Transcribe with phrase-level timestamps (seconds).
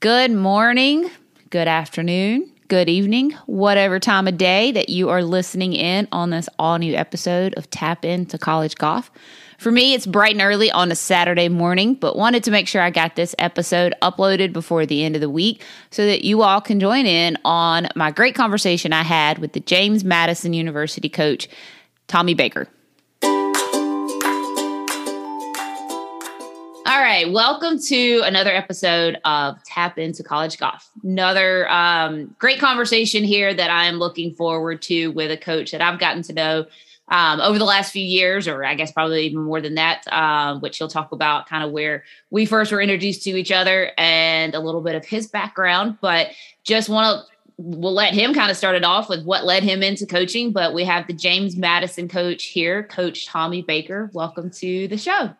[0.00, 1.10] Good morning,
[1.50, 6.48] good afternoon, good evening, whatever time of day that you are listening in on this
[6.56, 9.10] all new episode of Tap Into College Golf.
[9.58, 12.80] For me, it's bright and early on a Saturday morning, but wanted to make sure
[12.80, 16.60] I got this episode uploaded before the end of the week so that you all
[16.60, 21.48] can join in on my great conversation I had with the James Madison University coach,
[22.06, 22.68] Tommy Baker.
[26.88, 30.90] All right, welcome to another episode of Tap Into College Golf.
[31.04, 36.00] Another um, great conversation here that I'm looking forward to with a coach that I've
[36.00, 36.64] gotten to know
[37.08, 40.62] um, over the last few years, or I guess probably even more than that, um,
[40.62, 44.54] which he'll talk about kind of where we first were introduced to each other and
[44.54, 45.98] a little bit of his background.
[46.00, 46.28] But
[46.64, 49.82] just want to we'll let him kind of start it off with what led him
[49.82, 50.52] into coaching.
[50.52, 54.08] But we have the James Madison coach here, Coach Tommy Baker.
[54.14, 55.34] Welcome to the show.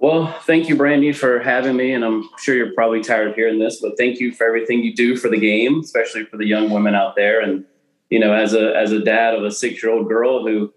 [0.00, 1.92] Well, thank you, Brandy, for having me.
[1.92, 4.94] And I'm sure you're probably tired of hearing this, but thank you for everything you
[4.94, 7.40] do for the game, especially for the young women out there.
[7.40, 7.64] And,
[8.10, 10.72] you know, as a as a dad of a six year old girl who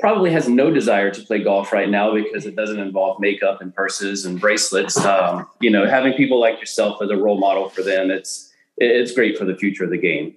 [0.00, 3.74] probably has no desire to play golf right now because it doesn't involve makeup and
[3.74, 4.96] purses and bracelets.
[4.96, 9.12] Um, you know, having people like yourself as a role model for them, it's it's
[9.12, 10.34] great for the future of the game.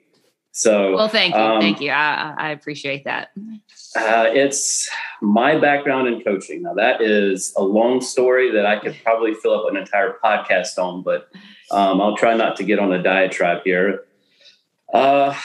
[0.52, 1.92] So, well, thank you, um, thank you.
[1.92, 3.30] I, I appreciate that.
[3.96, 4.90] Uh, it's
[5.22, 6.62] my background in coaching.
[6.62, 10.78] Now, that is a long story that I could probably fill up an entire podcast
[10.78, 11.30] on, but
[11.72, 14.04] um, I'll try not to get on a diatribe here.
[14.94, 15.36] Uh,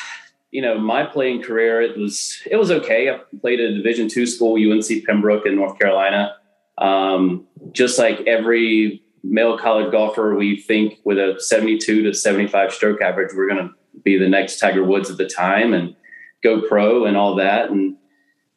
[0.50, 3.10] you know, my playing career it was it was okay.
[3.10, 6.36] I played at a Division two school, UNC Pembroke in North Carolina.
[6.78, 13.00] Um, just like every male college golfer, we think with a 72 to 75 stroke
[13.00, 15.96] average, we're going to be the next Tiger Woods at the time and
[16.42, 17.70] go pro and all that.
[17.70, 17.96] And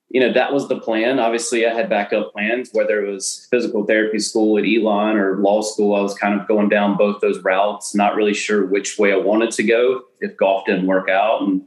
[0.10, 1.20] you know, that was the plan.
[1.20, 5.62] Obviously, I had backup plans, whether it was physical therapy school at Elon or law
[5.62, 5.96] school.
[5.96, 9.18] I was kind of going down both those routes, not really sure which way I
[9.18, 11.42] wanted to go if golf didn't work out.
[11.42, 11.62] And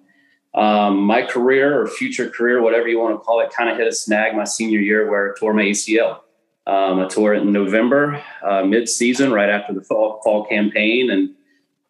[0.54, 3.86] um, my career or future career, whatever you want to call it, kind of hit
[3.86, 6.20] a snag my senior year where I tore my ACL.
[6.66, 11.10] Um, I tore it in November, uh, mid season, right after the fall, fall campaign.
[11.10, 11.30] And,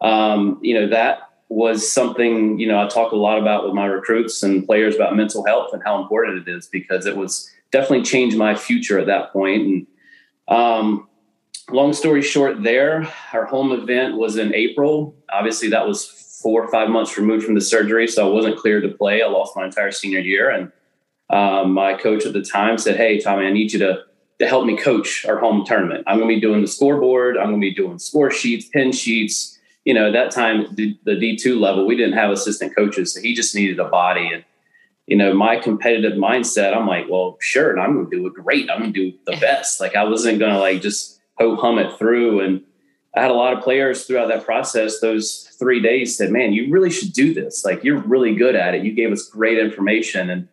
[0.01, 3.85] um, you know, that was something you know I talk a lot about with my
[3.85, 8.03] recruits and players about mental health and how important it is because it was definitely
[8.03, 9.61] changed my future at that point.
[9.67, 9.87] And
[10.47, 11.09] um,
[11.69, 15.13] long story short, there our home event was in April.
[15.29, 18.83] Obviously, that was four or five months removed from the surgery, so I wasn't cleared
[18.83, 19.21] to play.
[19.21, 20.71] I lost my entire senior year, and
[21.29, 24.03] um, my coach at the time said, "Hey, Tommy, I need you to."
[24.39, 27.37] To help me coach our home tournament, I'm going to be doing the scoreboard.
[27.37, 29.50] I'm going to be doing score sheets, pin sheets,
[29.85, 33.13] you know, at that time, the, the D2 level, we didn't have assistant coaches.
[33.13, 34.29] So he just needed a body.
[34.31, 34.43] And,
[35.07, 37.71] you know, my competitive mindset, I'm like, well, sure.
[37.71, 38.69] And I'm going to do it great.
[38.69, 39.79] I'm going to do the best.
[39.79, 42.41] Like I wasn't going to like just ho hum it through.
[42.41, 42.63] And
[43.15, 44.99] I had a lot of players throughout that process.
[44.99, 47.65] Those three days said, man, you really should do this.
[47.65, 48.83] Like you're really good at it.
[48.83, 50.29] You gave us great information.
[50.29, 50.47] And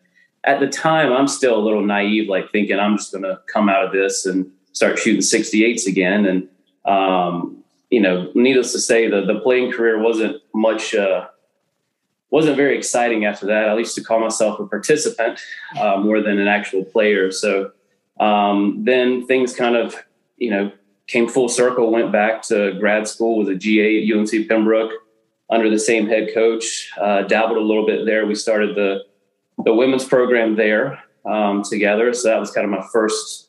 [0.45, 3.69] at the time, I'm still a little naive, like thinking I'm just going to come
[3.69, 6.25] out of this and start shooting 68s again.
[6.25, 6.49] And,
[6.85, 7.59] um,
[7.91, 11.27] you know, needless to say, the the playing career wasn't much uh,
[12.31, 13.69] wasn't very exciting after that.
[13.69, 15.41] I used to call myself a participant
[15.79, 17.31] uh, more than an actual player.
[17.33, 17.73] So
[18.21, 19.97] um, then things kind of
[20.37, 20.73] you know
[21.07, 21.91] came full circle.
[21.91, 24.93] Went back to grad school with a GA at UNC Pembroke
[25.51, 26.91] under the same head coach.
[27.01, 28.27] Uh, dabbled a little bit there.
[28.27, 29.05] We started the
[29.65, 32.13] the women's program there um, together.
[32.13, 33.48] So that was kind of my first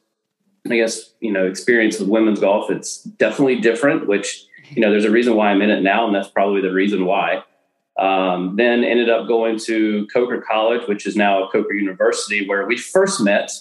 [0.69, 5.05] I guess, you know, experience with women's golf, it's definitely different, which, you know, there's
[5.05, 7.43] a reason why I'm in it now, and that's probably the reason why.
[7.97, 12.77] Um, then ended up going to Coker College, which is now Coker University, where we
[12.77, 13.51] first met.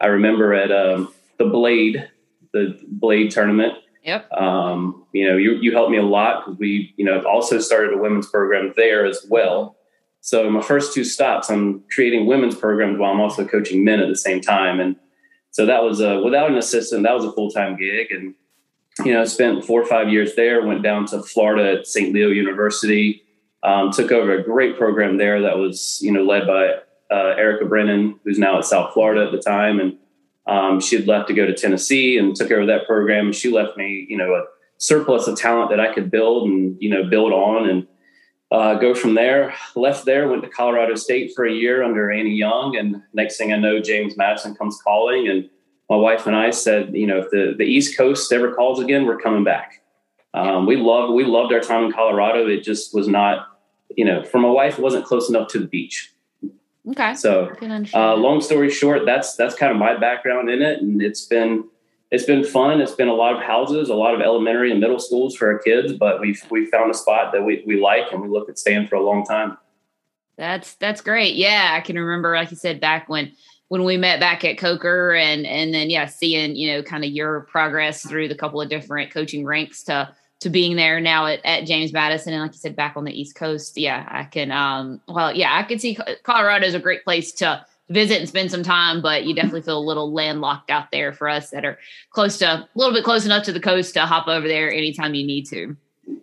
[0.00, 2.08] I remember at um, the Blade,
[2.52, 3.74] the Blade tournament.
[4.02, 4.30] Yep.
[4.32, 7.94] Um, you know, you, you helped me a lot because we, you know, also started
[7.94, 9.76] a women's program there as well.
[10.20, 14.08] So my first two stops, I'm creating women's programs while I'm also coaching men at
[14.08, 14.80] the same time.
[14.80, 14.96] And
[15.54, 18.08] so that was a, without an assistant, that was a full time gig.
[18.10, 18.34] And,
[19.04, 22.12] you know, spent four or five years there, went down to Florida at St.
[22.12, 23.22] Leo University,
[23.62, 26.74] um, took over a great program there that was, you know, led by
[27.08, 29.78] uh, Erica Brennan, who's now at South Florida at the time.
[29.78, 29.96] And
[30.48, 33.32] um, she had left to go to Tennessee and took over that program.
[33.32, 34.46] She left me, you know, a
[34.78, 37.68] surplus of talent that I could build and, you know, build on.
[37.68, 37.86] And
[38.50, 39.54] uh, go from there.
[39.74, 43.52] Left there, went to Colorado State for a year under Annie Young, and next thing
[43.52, 45.48] I know, James Madison comes calling, and
[45.90, 49.06] my wife and I said, you know, if the, the East Coast ever calls again,
[49.06, 49.82] we're coming back.
[50.32, 52.48] Um, we loved we loved our time in Colorado.
[52.48, 53.46] It just was not,
[53.96, 56.12] you know, for my wife, it wasn't close enough to the beach.
[56.90, 57.14] Okay.
[57.14, 57.50] So,
[57.94, 61.64] uh, long story short, that's that's kind of my background in it, and it's been
[62.14, 62.80] it's been fun.
[62.80, 65.58] It's been a lot of houses, a lot of elementary and middle schools for our
[65.58, 68.56] kids, but we've we found a spot that we, we like and we look at
[68.56, 69.58] staying for a long time.
[70.38, 71.34] That's that's great.
[71.34, 73.32] Yeah, I can remember, like you said, back when
[73.66, 77.10] when we met back at Coker, and and then yeah, seeing you know kind of
[77.10, 81.44] your progress through the couple of different coaching ranks to to being there now at,
[81.44, 83.76] at James Madison, and like you said, back on the East Coast.
[83.76, 84.52] Yeah, I can.
[84.52, 88.50] Um, well, yeah, I could see Colorado is a great place to visit and spend
[88.50, 91.78] some time, but you definitely feel a little landlocked out there for us that are
[92.10, 95.14] close to a little bit close enough to the coast to hop over there anytime
[95.14, 95.76] you need to.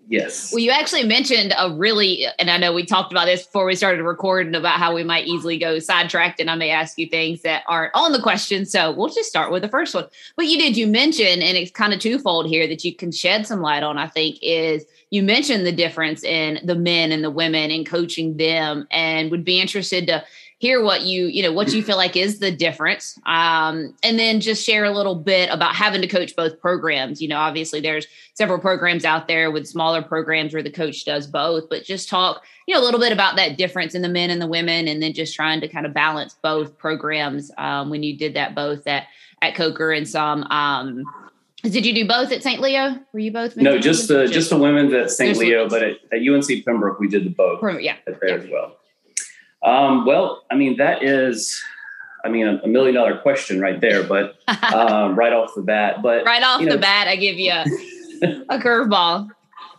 [0.07, 0.51] Yes.
[0.51, 3.75] Well, you actually mentioned a really, and I know we talked about this before we
[3.75, 7.41] started recording about how we might easily go sidetracked, and I may ask you things
[7.43, 8.65] that aren't on the question.
[8.65, 10.05] So we'll just start with the first one.
[10.35, 13.47] But you did, you mention, and it's kind of twofold here that you can shed
[13.47, 17.31] some light on, I think, is you mentioned the difference in the men and the
[17.31, 20.23] women and coaching them, and would be interested to
[20.61, 24.39] hear what you you know what you feel like is the difference um, and then
[24.39, 28.05] just share a little bit about having to coach both programs you know obviously there's
[28.35, 32.43] several programs out there with smaller programs where the coach does both but just talk
[32.67, 35.01] you know a little bit about that difference in the men and the women and
[35.01, 38.85] then just trying to kind of balance both programs um, when you did that both
[38.85, 39.07] at
[39.41, 41.03] at coker and some um,
[41.63, 42.59] did you do both at St.
[42.59, 42.95] Leo?
[43.13, 43.55] Were you both?
[43.55, 45.37] No, just the just the women's at St.
[45.37, 47.61] Leo, but at, at, UNC Pembroke we did the both.
[47.79, 48.33] Yeah, there yeah.
[48.33, 48.77] as well.
[49.63, 51.63] Um, well, I mean, that is,
[52.25, 54.37] I mean, a, a million dollar question right there, but
[54.73, 56.01] um, right off the bat.
[56.01, 57.65] But right off the know, bat, I give you a,
[58.55, 59.29] a curveball.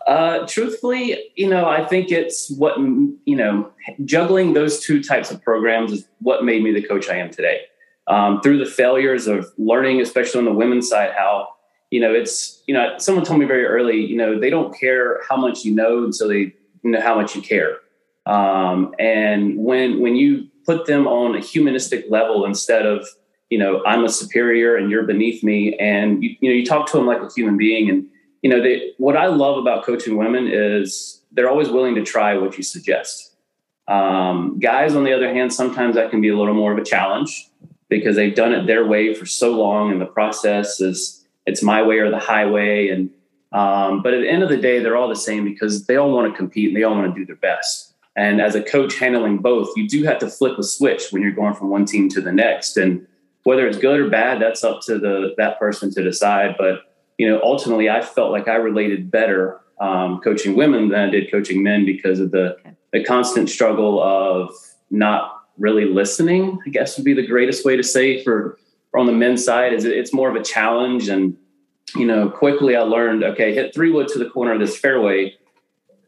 [0.07, 3.71] Uh, truthfully, you know, I think it's what, you know,
[4.05, 7.63] juggling those two types of programs is what made me the coach I am today.
[8.09, 11.49] Um, through the failures of learning, especially on the women's side, how,
[11.91, 15.21] you know, it's, you know, someone told me very early, you know, they don't care
[15.29, 16.53] how much you know until they
[16.83, 17.79] know how much you care.
[18.27, 23.07] Um, and when when you put them on a humanistic level instead of
[23.51, 26.87] you know I'm a superior and you're beneath me, and you, you know you talk
[26.91, 28.07] to them like a human being, and
[28.43, 32.37] you know they, what I love about coaching women is they're always willing to try
[32.37, 33.35] what you suggest.
[33.89, 36.85] Um, guys, on the other hand, sometimes that can be a little more of a
[36.85, 37.49] challenge
[37.89, 41.83] because they've done it their way for so long, and the process is it's my
[41.83, 43.11] way or the highway, and
[43.53, 46.13] um, but at the end of the day, they're all the same because they all
[46.13, 47.92] want to compete and they all want to do their best.
[48.15, 51.33] And as a coach handling both, you do have to flip a switch when you're
[51.33, 52.77] going from one team to the next.
[52.77, 53.07] And
[53.45, 56.57] whether it's good or bad, that's up to the that person to decide.
[56.59, 56.81] But
[57.19, 61.31] you know, ultimately, I felt like I related better um, coaching women than I did
[61.31, 62.57] coaching men because of the
[62.93, 64.55] the constant struggle of
[64.91, 66.59] not really listening.
[66.67, 68.59] I guess would be the greatest way to say for,
[68.91, 71.37] for on the men's side is it's more of a challenge and
[71.97, 75.35] you know quickly i learned okay hit three wood to the corner of this fairway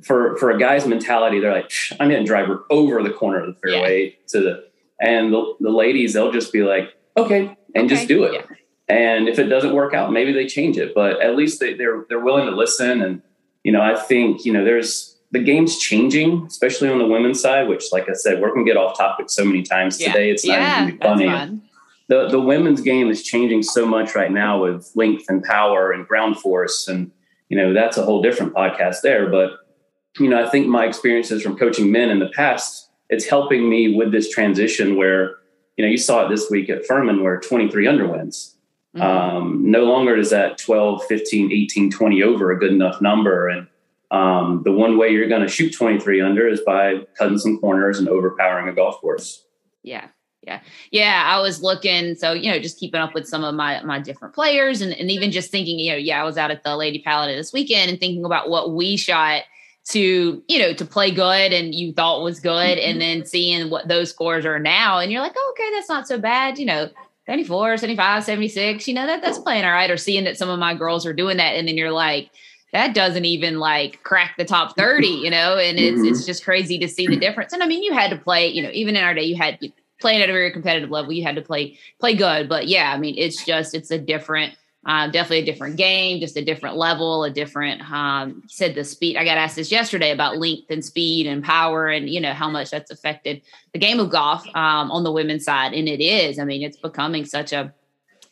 [0.05, 3.61] for for a guy's mentality, they're like, I'm hitting driver over the corner of the
[3.61, 4.11] fairway yeah.
[4.29, 4.65] to the,
[5.01, 7.89] and the, the ladies, they'll just be like, okay, and okay.
[7.89, 8.35] just do it.
[8.35, 8.57] Yeah.
[8.87, 10.95] And if it doesn't work out, maybe they change it.
[10.95, 13.03] But at least they, they're they're willing to listen.
[13.03, 13.23] And
[13.63, 17.69] you know, I think you know, there's the game's changing, especially on the women's side.
[17.69, 20.13] Which, like I said, we're gonna get off topic so many times yeah.
[20.13, 20.31] today.
[20.31, 21.61] It's not even funny.
[22.09, 26.07] The the women's game is changing so much right now with length and power and
[26.07, 27.11] ground force, and
[27.49, 29.31] you know, that's a whole different podcast there.
[29.31, 29.64] But
[30.19, 33.95] you know, I think my experiences from coaching men in the past, it's helping me
[33.95, 35.37] with this transition where,
[35.77, 38.57] you know, you saw it this week at Furman where 23 under wins.
[38.97, 39.03] Mm-hmm.
[39.03, 43.49] Um, no longer is that 12, 15, 18, 20 over a good enough number.
[43.49, 43.67] And
[44.11, 47.99] um, the one way you're going to shoot 23 under is by cutting some corners
[47.99, 49.45] and overpowering a golf course.
[49.83, 50.09] Yeah.
[50.43, 50.61] Yeah.
[50.93, 51.23] Yeah.
[51.27, 52.15] I was looking.
[52.15, 55.11] So, you know, just keeping up with some of my, my different players and, and
[55.11, 57.91] even just thinking, you know, yeah, I was out at the Lady Paladin this weekend
[57.91, 59.43] and thinking about what we shot
[59.87, 62.91] to you know to play good and you thought was good mm-hmm.
[62.91, 66.09] and then seeing what those scores are now and you're like oh, okay that's not
[66.09, 66.89] so bad you know
[67.27, 70.59] 74 75 76 you know that that's playing all right or seeing that some of
[70.59, 72.31] my girls are doing that and then you're like
[72.73, 76.07] that doesn't even like crack the top 30 you know and it's mm-hmm.
[76.07, 78.63] it's just crazy to see the difference and i mean you had to play you
[78.63, 79.59] know even in our day you had
[80.01, 82.99] playing at a very competitive level you had to play play good but yeah i
[82.99, 84.55] mean it's just it's a different
[84.87, 87.81] um, definitely a different game, just a different level, a different.
[87.91, 89.17] Um, said the speed.
[89.17, 92.51] I got asked this yesterday about length and speed and power, and you know how
[92.51, 96.39] much that's affected the game of golf um, on the women's side, and it is.
[96.39, 97.73] I mean, it's becoming such a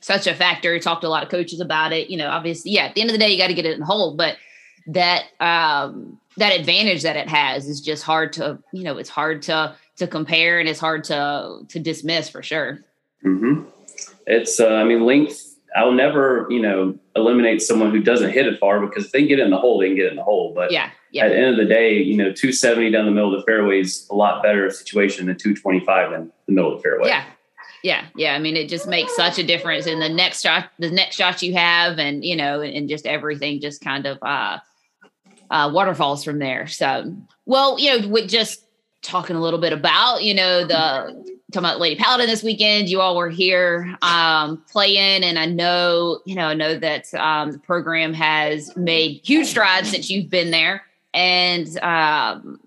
[0.01, 0.79] such a factor.
[0.79, 2.11] Talked to a lot of coaches about it.
[2.11, 2.85] You know, obviously, yeah.
[2.85, 4.37] At the end of the day, you got to get it in the hole, but
[4.89, 9.43] that um, that advantage that it has is just hard to you know it's hard
[9.43, 12.81] to to compare and it's hard to to dismiss for sure.
[13.25, 13.63] Mm-hmm.
[14.27, 18.59] It's uh, I mean length I'll never, you know, eliminate someone who doesn't hit it
[18.59, 20.53] far because if they get in the hole, they can get in the hole.
[20.55, 21.25] But yeah, yeah.
[21.25, 23.81] at the end of the day, you know, 270 down the middle of the fairway
[23.81, 27.09] is a lot better situation than 225 in the middle of the fairway.
[27.09, 27.25] Yeah.
[27.85, 28.35] Yeah, yeah.
[28.35, 31.43] I mean, it just makes such a difference in the next shot, the next shot
[31.43, 34.59] you have, and you know, and, and just everything just kind of uh,
[35.51, 36.69] uh, waterfalls from there.
[36.69, 37.13] So,
[37.45, 38.65] well, you know, with just
[39.03, 42.89] talking a little bit about, you know, the talking about Lady Paladin this weekend.
[42.89, 47.53] You all were here um, playing, and I know, you know, I know that um,
[47.53, 50.83] the program has made huge strides since you've been there,
[51.13, 52.61] and um,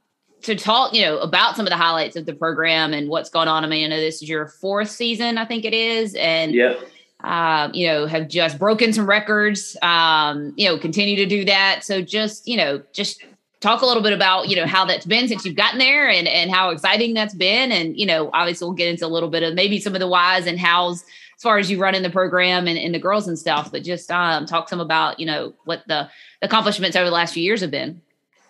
[0.43, 3.47] to talk, you know, about some of the highlights of the program and what's going
[3.47, 3.65] on.
[3.65, 6.75] I mean, I know this is your fourth season, I think it is, and yeah.
[7.23, 9.75] Um, you know, have just broken some records.
[9.81, 11.83] Um, you know, continue to do that.
[11.83, 13.23] So just, you know, just
[13.65, 16.27] talk a little bit about, you know, how that's been since you've gotten there and
[16.27, 17.71] and how exciting that's been.
[17.71, 20.07] And, you know, obviously we'll get into a little bit of maybe some of the
[20.07, 21.03] whys and hows
[21.35, 23.83] as far as you run in the program and, and the girls and stuff, but
[23.83, 26.09] just um, talk some about, you know, what the
[26.41, 28.01] accomplishments over the last few years have been.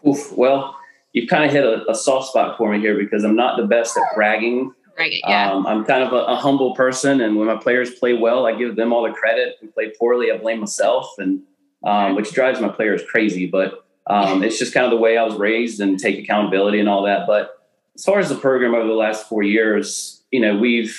[0.08, 0.78] Oof, well,
[1.14, 3.66] you've kind of hit a, a, soft spot for me here because I'm not the
[3.66, 4.72] best at bragging.
[4.96, 5.52] Bragging, yeah.
[5.52, 8.54] Um, I'm kind of a, a, humble person, and when my players play well, I
[8.54, 9.56] give them all the credit.
[9.60, 11.42] When play poorly, I blame myself, and
[11.84, 13.48] um, which drives my players crazy.
[13.48, 16.90] But um, it's just kind of the way I was raised, and take accountability and
[16.90, 17.28] all that.
[17.28, 17.62] But
[17.96, 20.98] as far as the program over the last four years, you know, we've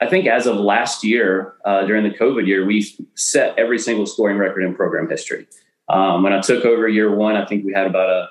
[0.00, 4.06] I think as of last year, uh, during the COVID year, we've set every single
[4.06, 5.46] scoring record in program history.
[5.88, 8.28] Um, when I took over year one, I think we had about a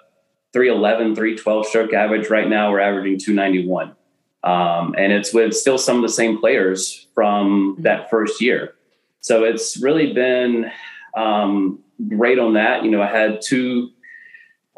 [0.54, 2.30] 311, 312 stroke average.
[2.30, 3.96] Right now, we're averaging 291.
[4.44, 7.82] Um, and it's with still some of the same players from mm-hmm.
[7.82, 8.76] that first year.
[9.20, 10.72] So it's really been
[11.18, 12.86] um, great on that.
[12.86, 13.90] You know, I had two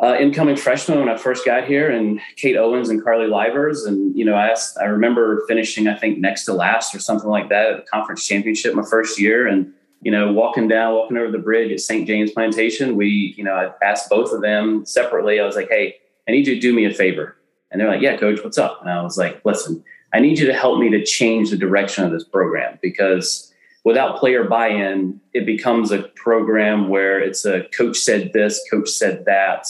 [0.01, 3.86] uh, incoming freshmen when I first got here, and Kate Owens and Carly Livers.
[3.86, 7.29] And you know, I asked, I remember finishing, I think next to last or something
[7.29, 11.18] like that at the conference championship my first year, and you know, walking down, walking
[11.18, 12.08] over the bridge at St.
[12.08, 15.39] James Plantation, we, you know, I asked both of them separately.
[15.39, 17.36] I was like, hey, I need you to do me a favor.
[17.72, 18.79] And they're like, yeah, coach, what's up?
[18.82, 22.06] And I was like, listen, I need you to help me to change the direction
[22.06, 23.53] of this program because
[23.84, 28.89] without player buy in, it becomes a program where it's a coach said this, coach
[28.89, 29.68] said that.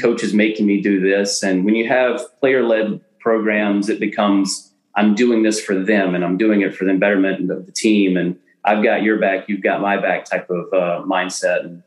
[0.00, 1.42] Coach is making me do this.
[1.42, 6.24] And when you have player led programs, it becomes, I'm doing this for them and
[6.24, 8.16] I'm doing it for the betterment of the team.
[8.16, 11.82] And I've got your back, you've got my back type of uh, mindset.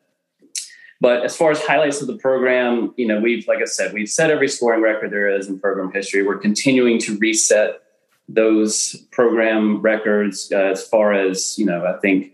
[1.00, 4.10] But as far as highlights of the program, you know, we've, like I said, we've
[4.10, 6.22] set every scoring record there is in program history.
[6.22, 7.82] We're continuing to reset
[8.30, 12.34] those program records uh, as far as, you know, I think,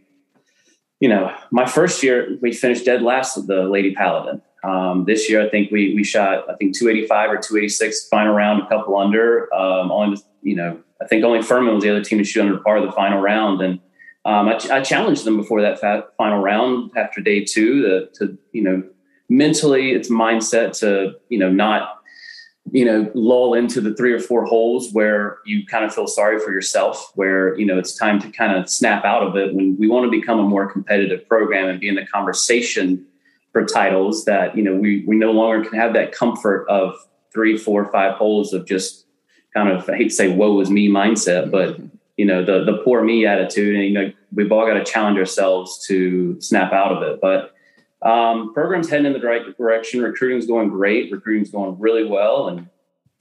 [1.00, 4.42] you know, my first year, we finished dead last with the Lady Paladin.
[4.64, 8.64] Um, this year, I think we we shot, I think 285 or 286 final round,
[8.64, 9.54] a couple under.
[9.54, 12.58] Um, only, you know, I think only Furman was the other team to shoot under
[12.58, 13.62] par the final round.
[13.62, 13.80] And
[14.26, 15.80] um, I, I, challenged them before that
[16.18, 18.84] final round after day two to, you know,
[19.30, 22.02] mentally it's mindset to, you know, not,
[22.72, 26.40] you know, lull into the three or four holes where you kind of feel sorry
[26.40, 29.78] for yourself, where, you know, it's time to kind of snap out of it when
[29.80, 33.06] we want to become a more competitive program and be in the conversation
[33.52, 36.96] for titles that, you know, we, we no longer can have that comfort of
[37.34, 39.06] three, four, five holes of just
[39.54, 41.80] kind of, I hate to say, woe is me mindset, but
[42.18, 43.76] you know the the poor me attitude.
[43.76, 47.22] And you know we've all got to challenge ourselves to snap out of it.
[47.22, 47.54] But
[48.02, 50.02] um, programs heading in the right direction.
[50.02, 51.12] Recruiting's going great.
[51.12, 52.48] Recruiting's going really well.
[52.50, 52.68] And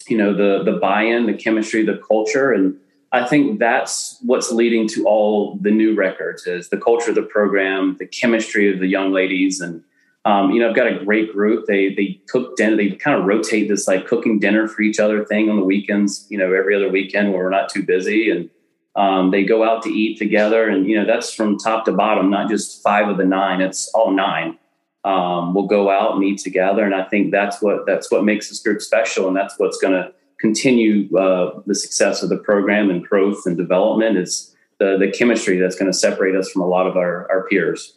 [0.08, 2.52] you know the the buy-in the chemistry the culture.
[2.52, 2.78] And
[3.12, 7.22] i think that's what's leading to all the new records is the culture of the
[7.22, 9.84] program the chemistry of the young ladies and
[10.26, 11.66] um, you know, I've got a great group.
[11.66, 12.76] They they cook dinner.
[12.76, 16.26] They kind of rotate this like cooking dinner for each other thing on the weekends.
[16.28, 18.50] You know, every other weekend where we're not too busy, and
[18.96, 22.28] um, they go out to eat together, and you know that's from top to bottom,
[22.28, 23.60] not just five of the nine.
[23.60, 24.58] It's all nine.
[25.04, 28.48] Um, we'll go out and eat together, and I think that's what that's what makes
[28.48, 32.90] this group special, and that's what's going to continue uh, the success of the program
[32.90, 34.18] and growth and development.
[34.18, 37.46] Is the the chemistry that's going to separate us from a lot of our our
[37.46, 37.95] peers.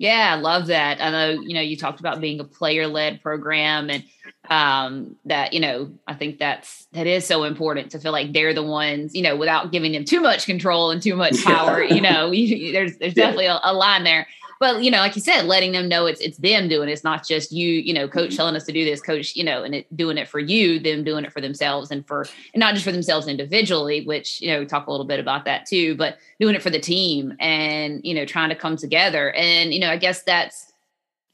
[0.00, 0.98] Yeah, I love that.
[1.02, 4.02] I know, you know, you talked about being a player led program and
[4.48, 8.54] um, that, you know, I think that's, that is so important to feel like they're
[8.54, 12.00] the ones, you know, without giving them too much control and too much power, you
[12.00, 14.26] know, you, there's, there's definitely a, a line there
[14.60, 16.92] but you know, like you said, letting them know it's it's them doing it.
[16.92, 18.36] It's not just you, you know, coach mm-hmm.
[18.36, 21.02] telling us to do this, coach, you know, and it doing it for you, them
[21.02, 24.60] doing it for themselves and for and not just for themselves individually, which, you know,
[24.60, 28.04] we talk a little bit about that too, but doing it for the team and,
[28.04, 29.32] you know, trying to come together.
[29.32, 30.70] And, you know, I guess that's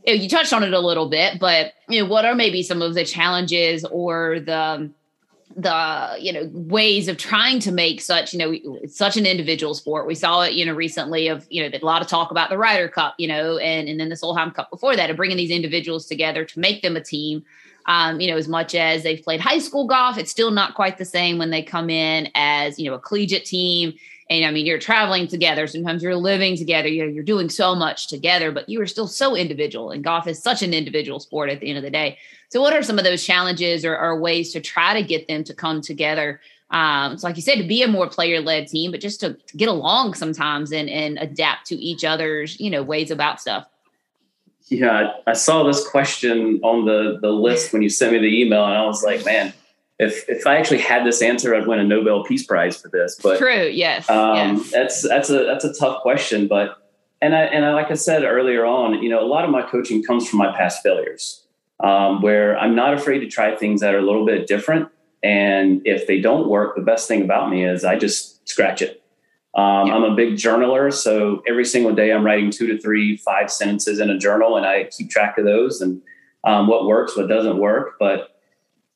[0.07, 2.63] you, know, you touched on it a little bit, but you know, what are maybe
[2.63, 4.89] some of the challenges or the
[5.57, 10.07] the you know ways of trying to make such you know such an individual sport
[10.07, 12.59] we saw it you know recently of you know a lot of talk about the
[12.59, 15.51] Ryder Cup you know and and then the Solheim Cup before that of bringing these
[15.51, 17.43] individuals together to make them a team
[17.87, 20.99] um, you know as much as they've played high school golf it's still not quite
[20.99, 23.95] the same when they come in as you know a collegiate team
[24.29, 25.67] and I mean, you're traveling together.
[25.67, 26.89] Sometimes you're living together.
[26.89, 29.93] You're, you're doing so much together, but you are still so individual.
[29.93, 32.19] And golf is such an individual sport at the end of the day.
[32.49, 35.45] So, what are some of those challenges or, or ways to try to get them
[35.45, 36.41] to come together?
[36.71, 39.35] Um, so, like you said, to be a more player led team, but just to,
[39.35, 43.67] to get along sometimes and, and adapt to each other's, you know, ways about stuff.
[44.69, 48.65] Yeah, I saw this question on the the list when you sent me the email,
[48.65, 49.53] and I was like, man,
[50.01, 53.17] if if I actually had this answer, I'd win a Nobel Peace Prize for this.
[53.23, 54.71] But true, yes, um, yes.
[54.73, 56.49] that's that's a that's a tough question.
[56.49, 56.79] But
[57.23, 59.63] and I and I, like I said earlier on, you know, a lot of my
[59.63, 61.46] coaching comes from my past failures,
[61.81, 64.89] um, where I'm not afraid to try things that are a little bit different.
[65.23, 69.03] And if they don't work, the best thing about me is I just scratch it.
[69.55, 69.95] Um, yeah.
[69.95, 74.01] I'm a big journaler, so every single day I'm writing two to three, five sentences
[74.01, 76.03] in a journal, and I keep track of those and
[76.45, 78.33] um, what works, what doesn't work, but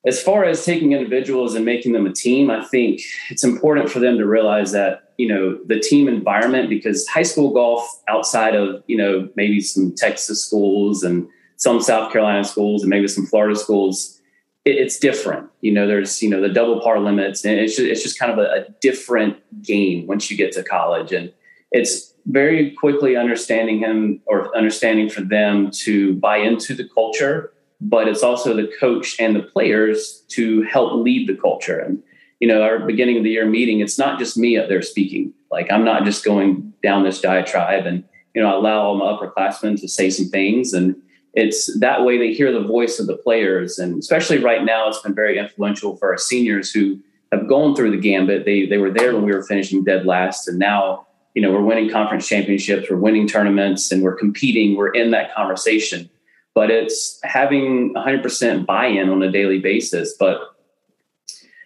[0.06, 3.98] as far as taking individuals and making them a team, I think it's important for
[3.98, 8.82] them to realize that, you know, the team environment, because high school golf outside of,
[8.86, 11.28] you know, maybe some Texas schools and
[11.60, 14.20] some South Carolina schools and maybe some Florida schools,
[14.64, 15.48] it, it's different.
[15.60, 18.32] You know, there's, you know, the double par limits and it's just, it's just kind
[18.32, 21.12] of a, a different game once you get to college.
[21.12, 21.32] And
[21.72, 28.08] it's very quickly understanding him or understanding for them to buy into the culture but
[28.08, 31.78] it's also the coach and the players to help lead the culture.
[31.78, 32.02] And,
[32.38, 35.32] you know, our beginning of the year meeting, it's not just me up there speaking.
[35.50, 39.06] Like I'm not just going down this diatribe and, you know, I allow all my
[39.06, 40.72] upperclassmen to say some things.
[40.72, 40.94] And
[41.34, 43.78] it's that way they hear the voice of the players.
[43.78, 46.98] And especially right now, it's been very influential for our seniors who
[47.30, 48.44] have gone through the gambit.
[48.44, 50.48] They, they were there when we were finishing dead last.
[50.48, 54.76] And now, you know, we're winning conference championships, we're winning tournaments, and we're competing.
[54.76, 56.10] We're in that conversation
[56.54, 60.56] but it's having 100% buy-in on a daily basis but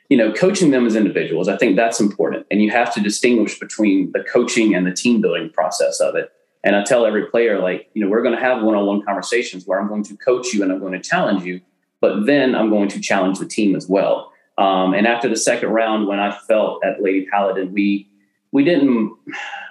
[0.09, 3.59] you know coaching them as individuals i think that's important and you have to distinguish
[3.59, 6.31] between the coaching and the team building process of it
[6.65, 9.81] and i tell every player like you know we're going to have one-on-one conversations where
[9.81, 11.61] i'm going to coach you and i'm going to challenge you
[12.01, 15.71] but then i'm going to challenge the team as well um, and after the second
[15.71, 18.09] round when i felt at lady paladin we
[18.51, 19.13] we didn't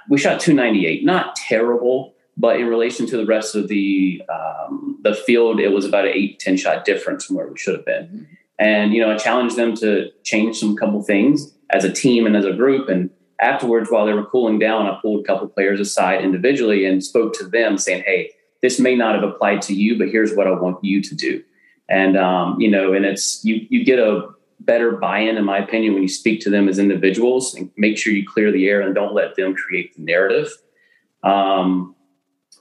[0.09, 5.13] we shot 298 not terrible but in relation to the rest of the um, the
[5.13, 8.05] field, it was about an eight ten shot difference from where we should have been.
[8.05, 8.23] Mm-hmm.
[8.59, 12.35] And you know, I challenged them to change some couple things as a team and
[12.35, 12.89] as a group.
[12.89, 13.09] And
[13.43, 17.33] afterwards, while they were cooling down, I pulled a couple players aside individually and spoke
[17.35, 20.51] to them, saying, "Hey, this may not have applied to you, but here's what I
[20.51, 21.43] want you to do."
[21.89, 24.29] And um, you know, and it's you you get a
[24.59, 28.13] better buy-in, in my opinion, when you speak to them as individuals and make sure
[28.13, 30.49] you clear the air and don't let them create the narrative.
[31.21, 31.95] Um,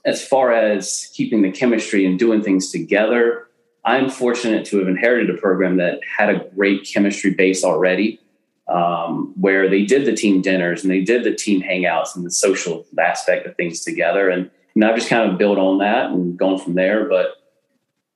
[0.05, 3.47] as far as keeping the chemistry and doing things together,
[3.85, 8.19] I'm fortunate to have inherited a program that had a great chemistry base already,
[8.67, 12.31] um, where they did the team dinners and they did the team hangouts and the
[12.31, 14.29] social aspect of things together.
[14.29, 17.07] And, and I've just kind of built on that and gone from there.
[17.07, 17.35] But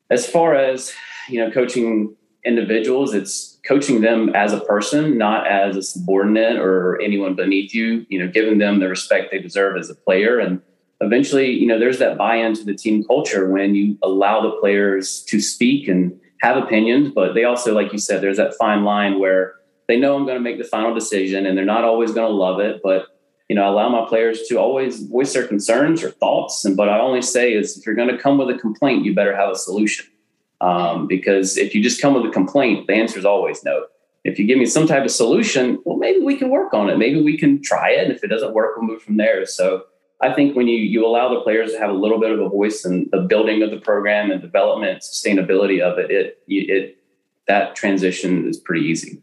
[0.09, 0.93] as far as
[1.29, 7.01] you know, coaching individuals, it's coaching them as a person, not as a subordinate or
[7.01, 8.05] anyone beneath you.
[8.07, 10.61] You know, giving them the respect they deserve as a player and
[11.01, 15.23] eventually, you know, there's that buy-in to the team culture when you allow the players
[15.27, 19.19] to speak and have opinions, but they also, like you said, there's that fine line
[19.19, 19.55] where
[19.87, 22.35] they know I'm going to make the final decision and they're not always going to
[22.35, 23.07] love it, but
[23.49, 26.65] you know, I allow my players to always voice their concerns or thoughts.
[26.65, 29.15] And but I only say is if you're going to come with a complaint, you
[29.15, 30.05] better have a solution.
[30.59, 33.85] Um, because if you just come with a complaint, the answer is always no.
[34.23, 36.97] If you give me some type of solution, well, maybe we can work on it.
[36.97, 38.03] Maybe we can try it.
[38.03, 39.45] And if it doesn't work, we'll move from there.
[39.45, 39.83] So
[40.19, 42.49] I think when you you allow the players to have a little bit of a
[42.49, 46.97] voice in the building of the program and development, sustainability of it, it it
[47.47, 49.21] that transition is pretty easy.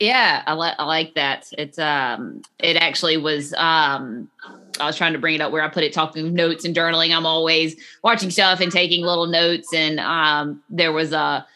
[0.00, 1.48] Yeah, I, like I like that.
[1.56, 4.28] It's um, it actually was um,
[4.78, 7.16] I was trying to bring it up where I put it talking notes and journaling.
[7.16, 11.46] I'm always watching stuff and taking little notes, and um, there was a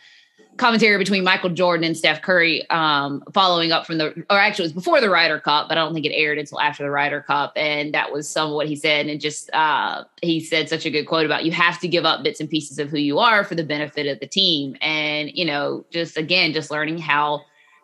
[0.61, 4.67] commentary between Michael Jordan and Steph Curry um, following up from the, or actually it
[4.67, 7.23] was before the Ryder Cup, but I don't think it aired until after the Ryder
[7.23, 7.53] Cup.
[7.57, 9.07] And that was some of what he said.
[9.07, 12.23] And just, uh, he said such a good quote about you have to give up
[12.23, 14.77] bits and pieces of who you are for the benefit of the team.
[14.83, 17.43] And, you know, just again, just learning how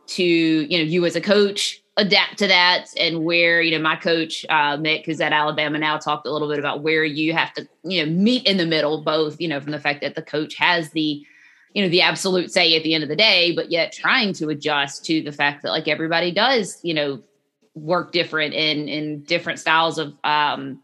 [0.08, 3.96] to, you know, you as a coach adapt to that and where, you know, my
[3.96, 7.52] coach, uh, Mic, who's at Alabama now, talked a little bit about where you have
[7.54, 10.22] to, you know, meet in the middle, both, you know, from the fact that the
[10.22, 11.24] coach has the,
[11.76, 14.48] you know the absolute say at the end of the day but yet trying to
[14.48, 17.22] adjust to the fact that like everybody does you know
[17.74, 20.82] work different in in different styles of um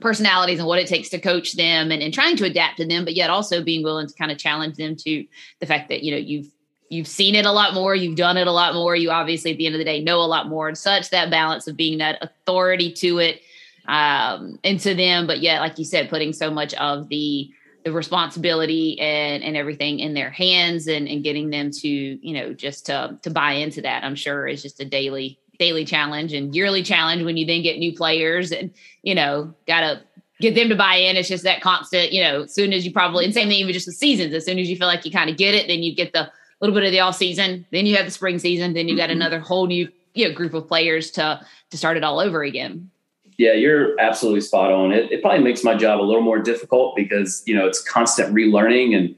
[0.00, 3.04] personalities and what it takes to coach them and, and trying to adapt to them
[3.04, 5.24] but yet also being willing to kind of challenge them to
[5.60, 6.51] the fact that you know you've
[6.92, 9.56] you've seen it a lot more you've done it a lot more you obviously at
[9.56, 11.98] the end of the day know a lot more and such that balance of being
[11.98, 13.40] that authority to it
[13.88, 17.50] um and to them but yet like you said putting so much of the
[17.84, 22.52] the responsibility and and everything in their hands and and getting them to you know
[22.52, 26.54] just to to buy into that i'm sure is just a daily daily challenge and
[26.54, 28.70] yearly challenge when you then get new players and
[29.02, 30.02] you know gotta
[30.40, 31.16] get them to buy in.
[31.16, 33.72] It's just that constant you know as soon as you probably and same thing even
[33.72, 35.82] just the seasons as soon as you feel like you kind of get it then
[35.82, 36.30] you get the
[36.64, 39.10] little bit of the off season then you have the spring season then you got
[39.10, 39.18] mm-hmm.
[39.18, 42.90] another whole new you know group of players to to start it all over again
[43.38, 44.92] yeah, you're absolutely spot on.
[44.92, 48.34] It, it, probably makes my job a little more difficult because you know it's constant
[48.34, 49.08] relearning, and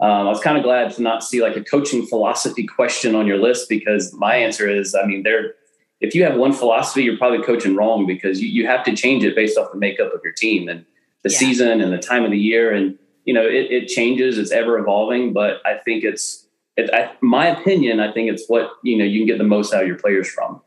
[0.00, 3.26] um, I was kind of glad to not see like a coaching philosophy question on
[3.26, 5.54] your list because my answer is, I mean, there.
[6.00, 9.22] If you have one philosophy, you're probably coaching wrong because you, you have to change
[9.22, 10.84] it based off the makeup of your team and
[11.22, 11.38] the yeah.
[11.38, 14.38] season and the time of the year, and you know it, it changes.
[14.38, 16.41] It's ever evolving, but I think it's,
[16.76, 18.00] it, I, my opinion.
[18.00, 20.30] I think it's what you know you can get the most out of your players
[20.30, 20.60] from.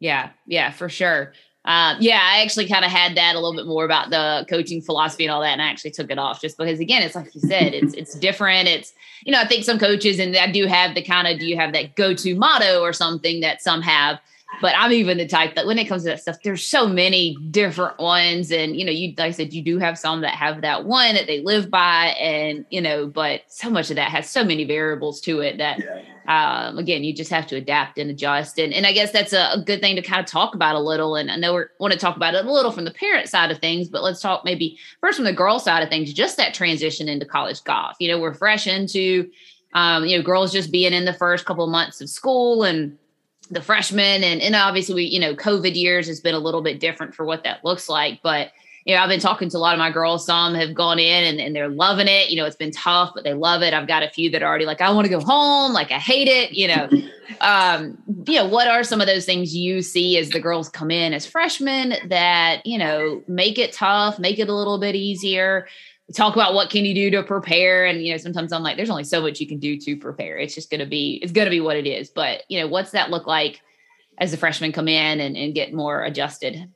[0.00, 1.32] Yeah, yeah, for sure.
[1.66, 4.82] Um, yeah, I actually kind of had that a little bit more about the coaching
[4.82, 7.34] philosophy and all that, and I actually took it off just because, again, it's like
[7.34, 8.68] you said, it's it's different.
[8.68, 8.92] It's
[9.24, 11.56] you know, I think some coaches and I do have the kind of do you
[11.56, 14.20] have that go to motto or something that some have,
[14.60, 17.36] but I'm even the type that when it comes to that stuff, there's so many
[17.50, 20.62] different ones, and you know, you like I said, you do have some that have
[20.62, 24.28] that one that they live by, and you know, but so much of that has
[24.30, 25.78] so many variables to it that.
[25.80, 28.58] Yeah um, again, you just have to adapt and adjust.
[28.58, 30.80] And, and I guess that's a, a, good thing to kind of talk about a
[30.80, 31.16] little.
[31.16, 33.50] And I know we want to talk about it a little from the parent side
[33.50, 36.54] of things, but let's talk maybe first from the girl side of things, just that
[36.54, 37.96] transition into college golf.
[38.00, 39.30] You know, we're fresh into,
[39.74, 42.96] um, you know, girls just being in the first couple of months of school and
[43.50, 44.24] the freshmen.
[44.24, 47.24] And, and obviously, we, you know, COVID years has been a little bit different for
[47.24, 48.20] what that looks like.
[48.22, 48.52] But
[48.84, 50.26] you know, I've been talking to a lot of my girls.
[50.26, 52.28] Some have gone in and, and they're loving it.
[52.28, 53.72] You know, it's been tough, but they love it.
[53.72, 55.72] I've got a few that are already like, I want to go home.
[55.72, 56.52] Like, I hate it.
[56.52, 56.88] You know,
[57.40, 60.90] um, you know, what are some of those things you see as the girls come
[60.90, 65.66] in as freshmen that, you know, make it tough, make it a little bit easier?
[66.12, 68.90] Talk about what can you do to prepare and you know sometimes i'm like there's
[68.90, 71.46] only so much you can do to prepare it's just going to be it's going
[71.46, 73.62] to be what it is but you know what's that look like
[74.18, 76.68] as the freshmen come in and, and get more adjusted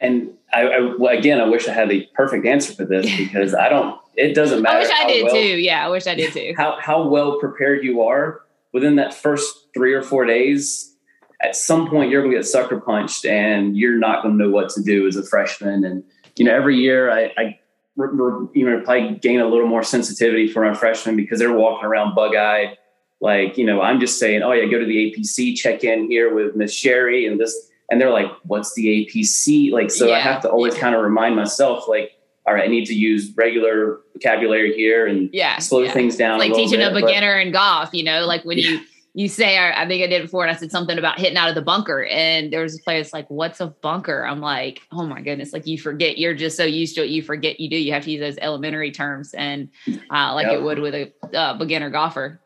[0.00, 3.54] and I, I well, again, I wish I had the perfect answer for this because
[3.54, 4.00] I don't.
[4.14, 4.76] It doesn't matter.
[4.76, 5.58] I wish I did well, too.
[5.58, 6.54] Yeah, I wish I did too.
[6.56, 10.94] How how well prepared you are within that first three or four days.
[11.40, 14.50] At some point, you're going to get sucker punched, and you're not going to know
[14.50, 15.84] what to do as a freshman.
[15.84, 16.02] And
[16.36, 17.58] you know, every year I, I
[17.98, 22.14] you know probably gain a little more sensitivity for our freshmen because they're walking around
[22.14, 22.78] bug eyed.
[23.20, 26.32] Like you know, I'm just saying, oh yeah, go to the APC, check in here
[26.32, 29.72] with Miss Sherry, and this and they're like, what's the APC?
[29.72, 30.16] Like, so yeah.
[30.16, 30.80] I have to always yeah.
[30.80, 32.12] kind of remind myself, like,
[32.46, 35.92] all right, I need to use regular vocabulary here and yeah, slow yeah.
[35.92, 36.38] things down.
[36.38, 38.80] like a teaching bit, a beginner but, in golf, you know, like when you
[39.18, 41.48] you say, I think I did it before, and I said something about hitting out
[41.48, 44.80] of the bunker, and there was a player that's like, "What's a bunker?" I'm like,
[44.92, 47.68] "Oh my goodness!" Like you forget, you're just so used to it, you forget you
[47.68, 47.76] do.
[47.76, 50.60] You have to use those elementary terms, and uh, like yep.
[50.60, 52.40] it would with a uh, beginner golfer.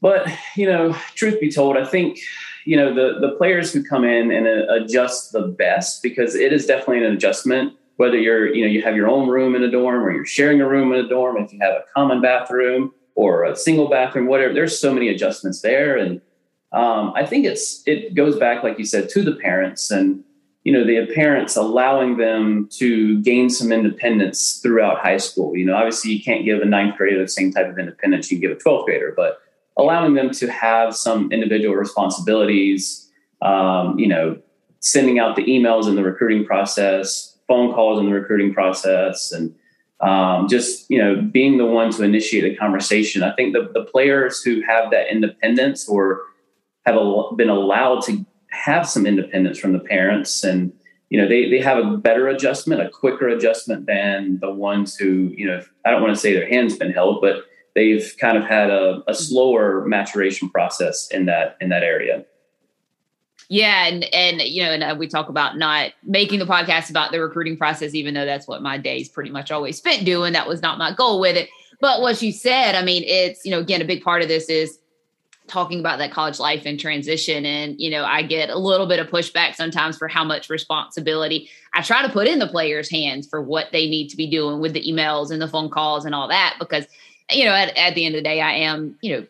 [0.00, 2.20] But you know, truth be told, I think
[2.64, 6.52] you know the the players who come in and uh, adjust the best because it
[6.52, 9.70] is definitely an adjustment whether you're you know you have your own room in a
[9.70, 12.92] dorm or you're sharing a room in a dorm if you have a common bathroom
[13.14, 14.52] or a single bathroom whatever.
[14.52, 15.96] There's so many adjustments there.
[15.96, 16.20] And
[16.72, 20.24] um, i think it's it goes back like you said to the parents and
[20.64, 25.56] you know the parents allowing them to gain some independence throughout high school.
[25.56, 28.38] You know obviously you can't give a ninth grader the same type of independence you
[28.38, 29.40] can give a 12th grader but
[29.76, 33.10] allowing them to have some individual responsibilities,
[33.42, 34.38] um, you know,
[34.80, 39.54] sending out the emails in the recruiting process, phone calls in the recruiting process, and
[40.00, 43.22] um, just you know being the one to initiate a conversation.
[43.22, 46.22] I think the, the players who have that independence or
[46.86, 46.96] have
[47.36, 50.72] been allowed to have some independence from the parents and
[51.10, 55.32] you know they, they have a better adjustment a quicker adjustment than the ones who
[55.36, 58.44] you know i don't want to say their hands been held but they've kind of
[58.44, 62.24] had a, a slower maturation process in that in that area.
[63.48, 67.12] Yeah, and and you know, and uh, we talk about not making the podcast about
[67.12, 70.32] the recruiting process, even though that's what my days pretty much always spent doing.
[70.32, 71.48] That was not my goal with it.
[71.80, 74.48] But what you said, I mean, it's you know, again, a big part of this
[74.48, 74.78] is
[75.46, 77.44] talking about that college life and transition.
[77.44, 81.50] And you know, I get a little bit of pushback sometimes for how much responsibility
[81.74, 84.60] I try to put in the players' hands for what they need to be doing
[84.60, 86.86] with the emails and the phone calls and all that, because
[87.30, 89.26] you know, at, at the end of the day, I am, you know,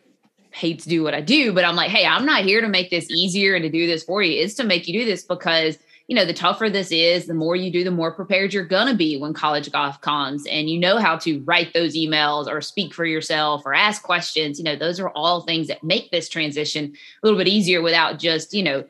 [0.55, 2.89] paid to do what I do, but I'm like, hey, I'm not here to make
[2.89, 4.41] this easier and to do this for you.
[4.41, 7.57] It's to make you do this because you know, the tougher this is, the more
[7.57, 10.47] you do, the more prepared you're to be when college golf comes.
[10.47, 14.59] And you know how to write those emails or speak for yourself or ask questions.
[14.59, 18.19] You know, those are all things that make this transition a little bit easier without
[18.19, 18.85] just, you know,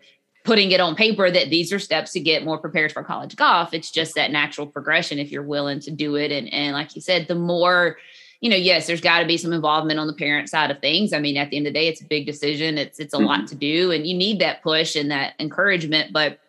[0.44, 3.72] putting it on paper that these are steps to get more prepared for college golf.
[3.72, 6.32] It's just that natural progression if you're willing to do it.
[6.32, 7.96] And, and like you said, the more,
[8.40, 11.12] you know, yes, there's got to be some involvement on the parent side of things.
[11.12, 12.78] I mean, at the end of the day, it's a big decision.
[12.78, 13.26] It's it's a mm-hmm.
[13.26, 16.12] lot to do, and you need that push and that encouragement.
[16.12, 16.40] But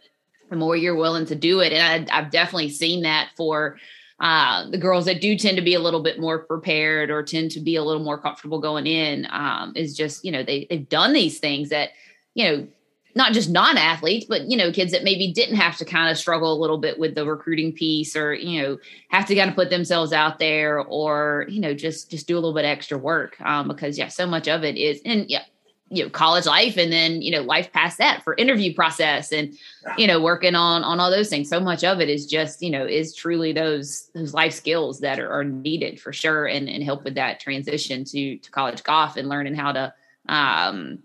[0.50, 1.74] the more you're willing to do it.
[1.74, 3.78] And I, have definitely seen that for
[4.20, 7.52] uh, the girls that do tend to be a little bit more prepared or tend
[7.52, 10.88] to be a little more comfortable going in um, is just, you know, they, they've
[10.88, 11.90] done these things that,
[12.34, 12.68] you know,
[13.16, 16.54] not just non-athletes, but you know, kids that maybe didn't have to kind of struggle
[16.54, 18.78] a little bit with the recruiting piece, or you know,
[19.10, 22.40] have to kind of put themselves out there, or you know, just just do a
[22.40, 25.44] little bit extra work um, because yeah, so much of it is, and yeah,
[25.90, 29.56] you know college life and then you know life past that for interview process and
[29.98, 31.48] you know working on on all those things.
[31.48, 35.20] So much of it is just you know is truly those those life skills that
[35.20, 39.16] are, are needed for sure and and help with that transition to to college golf
[39.16, 39.94] and learning how to
[40.28, 41.00] um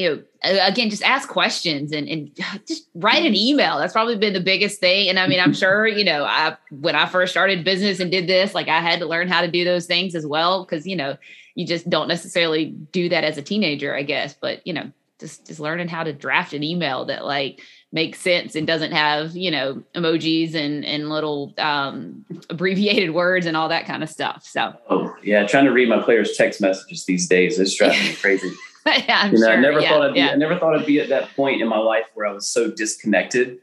[0.00, 2.30] you know again just ask questions and and
[2.66, 5.86] just write an email that's probably been the biggest thing and i mean i'm sure
[5.86, 9.06] you know i when i first started business and did this like i had to
[9.06, 11.16] learn how to do those things as well because you know
[11.54, 14.34] you just don't necessarily do that as a teenager, I guess.
[14.34, 17.60] But you know, just just learning how to draft an email that like
[17.92, 23.56] makes sense and doesn't have you know emojis and and little um, abbreviated words and
[23.56, 24.44] all that kind of stuff.
[24.44, 28.14] So oh yeah, trying to read my players' text messages these days is driving me
[28.20, 28.50] crazy.
[28.86, 29.56] yeah, I'm you know, sure.
[29.56, 30.30] I never yeah, thought I'd be, yeah.
[30.30, 32.70] I never thought I'd be at that point in my life where I was so
[32.70, 33.58] disconnected.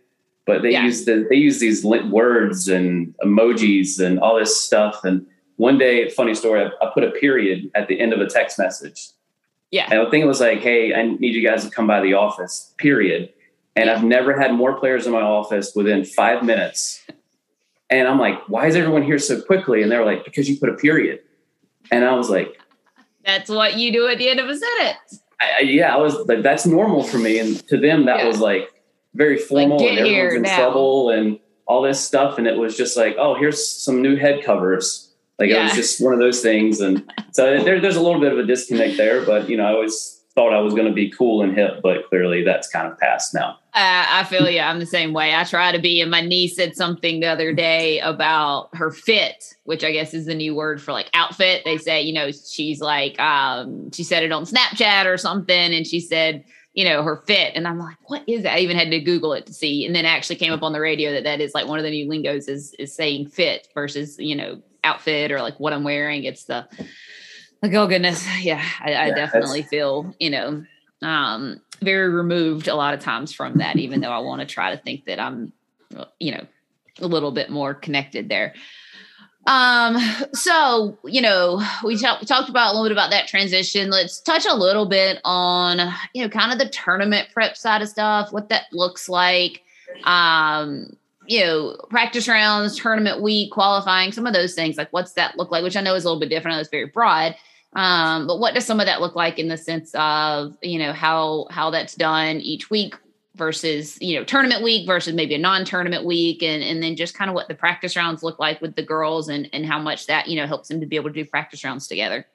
[0.46, 0.86] But they yeah.
[0.86, 5.26] use the they use these words and emojis and all this stuff and
[5.58, 8.58] one day, funny story, I, I, put a period at the end of a text
[8.58, 9.10] message.
[9.72, 9.88] Yeah.
[9.92, 12.14] And I think it was like, hey, I need you guys to come by the
[12.14, 13.34] office, period.
[13.76, 13.96] And yeah.
[13.96, 17.06] I've never had more players in my office within five minutes.
[17.90, 19.82] And I'm like, why is everyone here so quickly?
[19.82, 21.22] And they were like, because you put a period.
[21.92, 22.60] And I was like,
[23.28, 25.22] that's what you do at the end of a sentence.
[25.40, 27.38] I, yeah, I was like, that's normal for me.
[27.38, 28.28] And to them, that yeah.
[28.28, 28.74] was like
[29.14, 30.58] very formal like, and everyone's in now.
[30.58, 32.40] trouble and all this stuff.
[32.40, 35.08] And it was just like, oh, here's some new head covers
[35.40, 35.62] like yeah.
[35.62, 36.82] it was just one of those things.
[36.82, 39.72] And so there, there's a little bit of a disconnect there, but you know, I
[39.72, 42.98] always thought I was going to be cool and hip, but clearly that's kind of
[42.98, 43.60] past now.
[43.78, 44.60] Uh, I feel you.
[44.60, 45.36] I'm the same way.
[45.36, 49.54] I try to be, and my niece said something the other day about her fit,
[49.66, 51.62] which I guess is the new word for like outfit.
[51.64, 55.86] They say, you know, she's like, um, she said it on Snapchat or something, and
[55.86, 57.52] she said, you know, her fit.
[57.54, 58.56] And I'm like, what is that?
[58.56, 59.86] I even had to Google it to see.
[59.86, 61.92] And then actually came up on the radio that that is like one of the
[61.92, 66.24] new lingos is is saying fit versus, you know, outfit or like what I'm wearing.
[66.24, 66.68] It's the
[67.62, 68.26] like, oh goodness.
[68.42, 68.64] Yeah.
[68.80, 70.66] I, I definitely feel, you know,
[71.02, 74.76] um, very removed a lot of times from that, even though I want to try
[74.76, 75.54] to think that I'm,
[76.20, 76.46] you know,
[77.00, 78.54] a little bit more connected there.
[79.46, 79.98] Um,
[80.34, 83.90] so you know, we, we talked about a little bit about that transition.
[83.90, 85.80] Let's touch a little bit on,
[86.14, 89.64] you know, kind of the tournament prep side of stuff, what that looks like.
[90.04, 94.78] Um, you know, practice rounds, tournament week, qualifying, some of those things.
[94.78, 95.64] Like, what's that look like?
[95.64, 96.60] Which I know is a little bit different.
[96.60, 97.36] It's very broad.
[97.78, 100.94] Um, but what does some of that look like in the sense of you know
[100.94, 102.96] how how that's done each week
[103.36, 107.30] versus you know tournament week versus maybe a non-tournament week, and and then just kind
[107.30, 110.28] of what the practice rounds look like with the girls and and how much that
[110.28, 112.26] you know helps them to be able to do practice rounds together.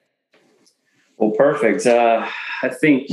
[1.17, 1.85] Well, perfect.
[1.85, 2.25] Uh,
[2.61, 3.11] I think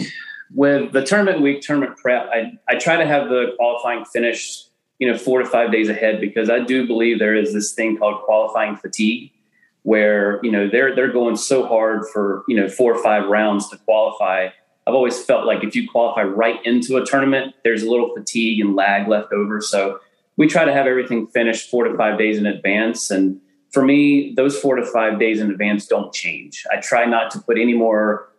[0.55, 4.69] with the tournament week, tournament prep, I I try to have the qualifying finished
[5.01, 7.97] you know, four to five days ahead because I do believe there is this thing
[7.97, 9.33] called qualifying fatigue
[9.83, 13.69] where, you know, they're they're going so hard for, you know, four or five rounds
[13.71, 14.49] to qualify.
[14.87, 18.61] I've always felt like if you qualify right into a tournament, there's a little fatigue
[18.61, 19.61] and lag left over.
[19.61, 20.01] So
[20.37, 23.11] we try to have everything finished four to five days in advance.
[23.11, 23.40] And
[23.71, 26.64] for me, those four to five days in advance don't change.
[26.73, 28.31] I try not to put any more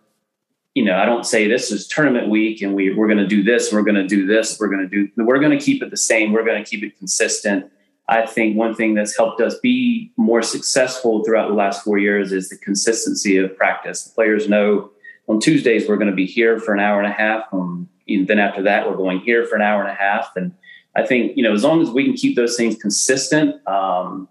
[0.74, 3.44] you know, I don't say this is tournament week and we we're going to do
[3.44, 5.90] this, we're going to do this, we're going to do we're going to keep it
[5.90, 7.70] the same, we're going to keep it consistent.
[8.12, 12.32] I think one thing that's helped us be more successful throughout the last 4 years
[12.32, 14.04] is the consistency of practice.
[14.04, 14.92] The players know
[15.28, 18.28] on Tuesdays we're going to be here for an hour and a half, um, and
[18.28, 20.54] then after that we're going here for an hour and a half and
[20.96, 24.28] I think, you know, as long as we can keep those things consistent, um,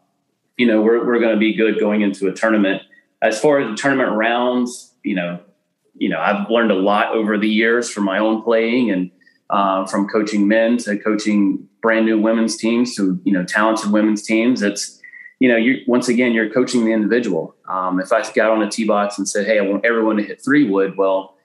[0.56, 2.82] you know, we're we're going to be good going into a tournament.
[3.22, 5.40] As far as the tournament rounds, you know,
[5.96, 9.10] you know, I've learned a lot over the years from my own playing and
[9.48, 14.22] uh, from coaching men to coaching brand new women's teams to, you know, talented women's
[14.22, 14.62] teams.
[14.62, 15.00] It's,
[15.38, 17.54] you know, you once again, you're coaching the individual.
[17.68, 20.22] Um, if I got on a tee box and said, "Hey, I want everyone to
[20.22, 21.36] hit three wood," well,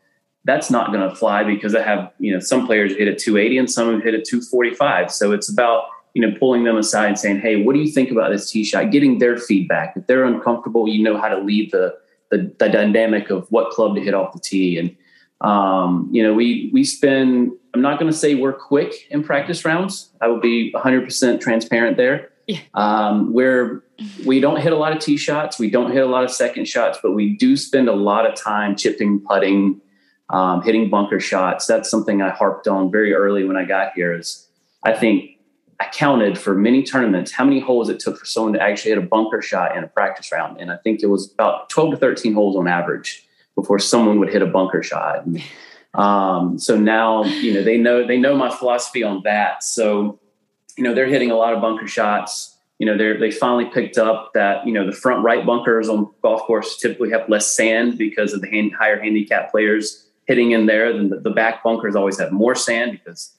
[0.43, 3.58] that's not going to fly because I have you know some players hit at 280
[3.58, 5.12] and some have hit at 245.
[5.12, 8.12] So it's about you know pulling them aside and saying, "Hey, what do you think
[8.12, 9.95] about this tee shot?" Getting their feedback.
[9.95, 11.95] If they're uncomfortable, you know how to lead the
[12.32, 14.95] the, the dynamic of what club to hit off the tee and
[15.41, 17.52] um, you know, we we spend.
[17.75, 20.09] I'm not going to say we're quick in practice rounds.
[20.21, 22.29] I will be 100% transparent there.
[22.47, 22.59] Yeah.
[22.73, 23.83] Um, where
[24.25, 26.69] we don't hit a lot of tee shots, we don't hit a lot of second
[26.69, 29.81] shots, but we do spend a lot of time chipping, putting,
[30.29, 31.65] um, hitting bunker shots.
[31.65, 34.17] That's something I harped on very early when I got here.
[34.17, 34.47] Is
[34.83, 35.31] I think
[35.81, 38.99] I counted for many tournaments how many holes it took for someone to actually hit
[38.99, 41.97] a bunker shot in a practice round, and I think it was about 12 to
[41.97, 45.25] 13 holes on average before someone would hit a bunker shot.
[45.97, 49.63] Um, so now, you know, they know they know my philosophy on that.
[49.63, 50.19] So,
[50.77, 52.58] you know, they're hitting a lot of bunker shots.
[52.79, 56.12] You know, they they finally picked up that you know the front right bunkers on
[56.21, 60.65] golf course typically have less sand because of the hand, higher handicap players hitting in
[60.65, 60.91] there.
[60.91, 63.36] Than the, the back bunkers always have more sand because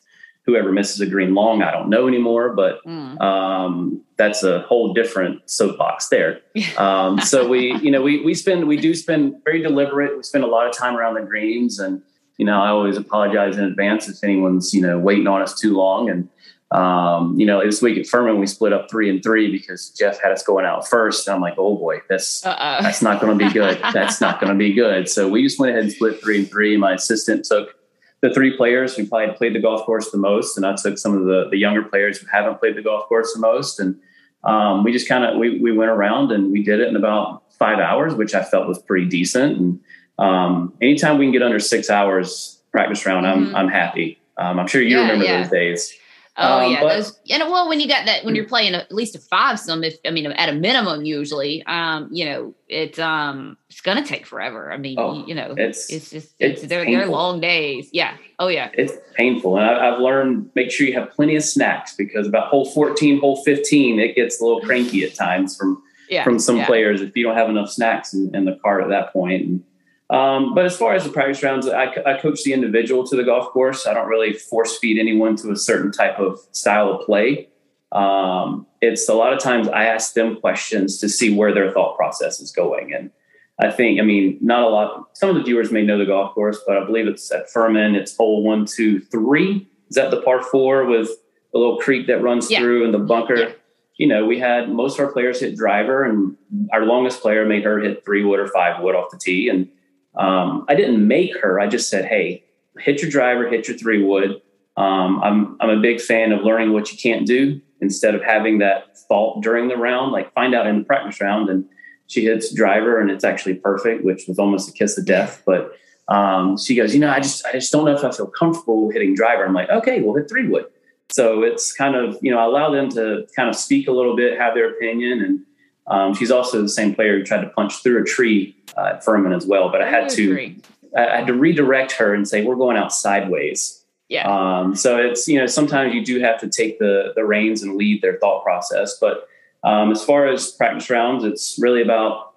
[0.47, 3.21] whoever misses a green long, I don't know anymore, but mm.
[3.21, 6.41] um, that's a whole different soapbox there.
[6.79, 10.17] Um, so we, you know, we, we spend, we do spend very deliberate.
[10.17, 12.03] We spend a lot of time around the greens and,
[12.39, 15.75] you know, I always apologize in advance if anyone's, you know, waiting on us too
[15.75, 16.11] long.
[16.11, 16.29] And,
[16.71, 20.21] um, you know, this week at Furman, we split up three and three because Jeff
[20.21, 21.27] had us going out first.
[21.27, 22.83] And I'm like, oh boy, that's, Uh-oh.
[22.83, 23.79] that's not going to be good.
[23.93, 25.09] that's not going to be good.
[25.09, 26.77] So we just went ahead and split three and three.
[26.77, 27.75] My assistant took
[28.21, 31.17] the three players who probably played the golf course the most, and I took some
[31.17, 34.01] of the, the younger players who haven't played the golf course the most, and
[34.45, 37.43] um, we just kind of we, we went around and we did it in about
[37.59, 39.59] five hours, which I felt was pretty decent.
[39.59, 39.81] And
[40.19, 43.57] um, anytime we can get under six hours practice round, I'm mm-hmm.
[43.57, 44.21] I'm happy.
[44.39, 45.43] Um, I'm sure you yeah, remember yeah.
[45.43, 45.93] those days.
[46.39, 47.19] Oh um, yeah, but, those.
[47.31, 49.97] And well, when you got that, when you're playing at least a five, some if
[50.07, 54.71] I mean at a minimum, usually, um, you know, it's um, it's gonna take forever.
[54.71, 57.89] I mean, oh, you know, it's it's just it's, it's they're, they're long days.
[57.93, 58.17] Yeah.
[58.39, 58.71] Oh yeah.
[58.75, 62.49] It's painful, and I, have learned make sure you have plenty of snacks because about
[62.49, 66.59] hole 14, hole 15, it gets a little cranky at times from yeah, from some
[66.59, 66.67] yeah.
[66.67, 69.43] players if you don't have enough snacks in, in the cart at that point.
[69.43, 69.65] And,
[70.11, 73.25] um, but as far as the practice rounds, I, I, coach the individual to the
[73.25, 73.89] golf course.
[73.89, 77.49] I don't really force feed anyone to a certain type of style of play.
[77.91, 81.97] Um, it's a lot of times I ask them questions to see where their thought
[81.97, 82.95] process is going.
[82.95, 83.11] And
[83.59, 86.35] I think, I mean, not a lot, some of the viewers may know the golf
[86.35, 87.97] course, but I believe it's at Furman.
[87.97, 89.69] It's hole one, two, three.
[89.89, 91.09] Is that the par four with
[91.53, 92.61] the little creek that runs yeah.
[92.61, 93.37] through and the bunker?
[93.37, 93.51] Yeah.
[93.97, 96.37] You know, we had most of our players hit driver, and
[96.71, 99.49] our longest player made her hit three wood or five wood off the tee.
[99.49, 99.69] And
[100.17, 101.61] um, I didn't make her.
[101.61, 102.45] I just said, hey,
[102.79, 104.41] hit your driver, hit your three wood.
[104.77, 108.59] Um, I'm I'm a big fan of learning what you can't do instead of having
[108.59, 110.13] that fault during the round.
[110.13, 111.65] Like find out in the practice round, and
[112.07, 115.43] she hits driver, and it's actually perfect, which was almost a kiss of death.
[115.47, 115.73] But
[116.09, 118.91] um, she goes, you know, I just I just don't know if I feel comfortable
[118.91, 119.47] hitting driver.
[119.47, 120.67] I'm like, okay, we'll hit three wood.
[121.11, 124.17] So it's kind of you know I allow them to kind of speak a little
[124.17, 125.41] bit, have their opinion, and
[125.89, 129.05] um, she's also the same player who tried to punch through a tree uh, at
[129.05, 129.71] Furman as well.
[129.71, 130.55] But I had to
[130.97, 133.85] I had to redirect her and say we're going out sideways.
[134.09, 134.27] Yeah.
[134.29, 137.77] Um, so it's you know sometimes you do have to take the the reins and
[137.77, 138.99] lead their thought process.
[139.01, 139.29] But
[139.65, 142.35] um, as far as practice rounds, it's really about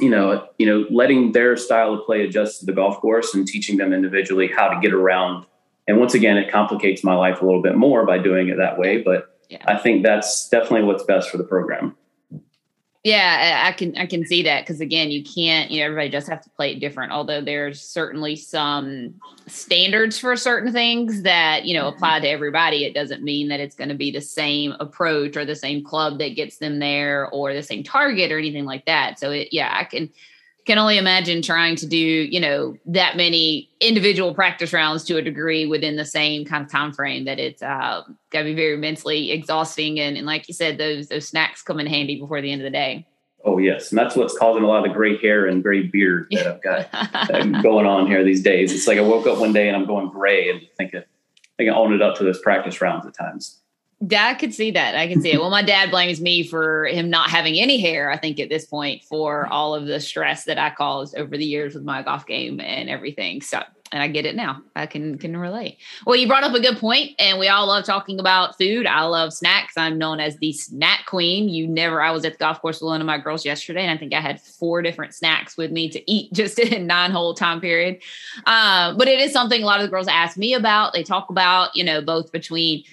[0.00, 3.46] you know you know letting their style of play adjust to the golf course and
[3.46, 5.46] teaching them individually how to get around.
[5.88, 8.78] And once again, it complicates my life a little bit more by doing it that
[8.78, 9.02] way.
[9.02, 9.64] But yeah.
[9.66, 11.96] I think that's definitely what's best for the program.
[13.04, 15.72] Yeah, I can I can see that because again, you can't.
[15.72, 17.10] You know, everybody does have to play it different.
[17.10, 19.14] Although there's certainly some
[19.48, 22.84] standards for certain things that you know apply to everybody.
[22.84, 26.20] It doesn't mean that it's going to be the same approach or the same club
[26.20, 29.18] that gets them there or the same target or anything like that.
[29.18, 30.08] So it, yeah, I can
[30.64, 35.22] can only imagine trying to do you know that many individual practice rounds to a
[35.22, 38.76] degree within the same kind of time frame that it's uh, got to be very
[38.76, 42.50] mentally exhausting and, and like you said those those snacks come in handy before the
[42.50, 43.06] end of the day.
[43.44, 43.90] Oh yes.
[43.90, 46.62] And that's what's causing a lot of the gray hair and gray beard that i've
[46.62, 48.72] got going on here these days.
[48.72, 51.04] It's like i woke up one day and i'm going gray and think I
[51.58, 53.61] think I own it up to those practice rounds at times
[54.08, 54.96] yeah, I could see that.
[54.96, 55.38] I can see it.
[55.38, 58.66] Well, my dad blames me for him not having any hair, I think, at this
[58.66, 62.26] point, for all of the stress that I caused over the years with my golf
[62.26, 63.42] game and everything.
[63.42, 63.62] So
[63.92, 64.62] and I get it now.
[64.74, 65.76] I can can relate.
[66.06, 68.86] Well, you brought up a good point, and we all love talking about food.
[68.86, 69.74] I love snacks.
[69.76, 71.50] I'm known as the snack queen.
[71.50, 72.00] You never.
[72.00, 74.14] I was at the golf course with one of my girls yesterday, and I think
[74.14, 78.00] I had four different snacks with me to eat just in nine hole time period.
[78.46, 80.94] Uh, but it is something a lot of the girls ask me about.
[80.94, 82.84] They talk about, you know, both between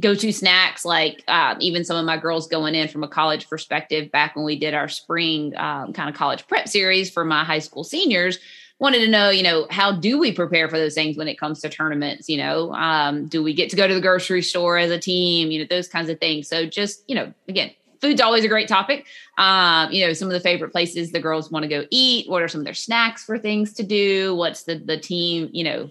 [0.00, 3.48] go to snacks like uh, even some of my girls going in from a college
[3.48, 7.44] perspective back when we did our spring um, kind of college prep series for my
[7.44, 8.38] high school seniors
[8.78, 11.60] wanted to know, you know, how do we prepare for those things when it comes
[11.60, 12.28] to tournaments?
[12.28, 15.50] You know, um, do we get to go to the grocery store as a team?
[15.50, 16.48] You know, those kinds of things.
[16.48, 19.06] So just, you know, again, food's always a great topic.
[19.36, 22.28] Um, you know, some of the favorite places the girls want to go eat.
[22.28, 24.34] What are some of their snacks for things to do?
[24.34, 25.50] What's the the team?
[25.52, 25.90] You know,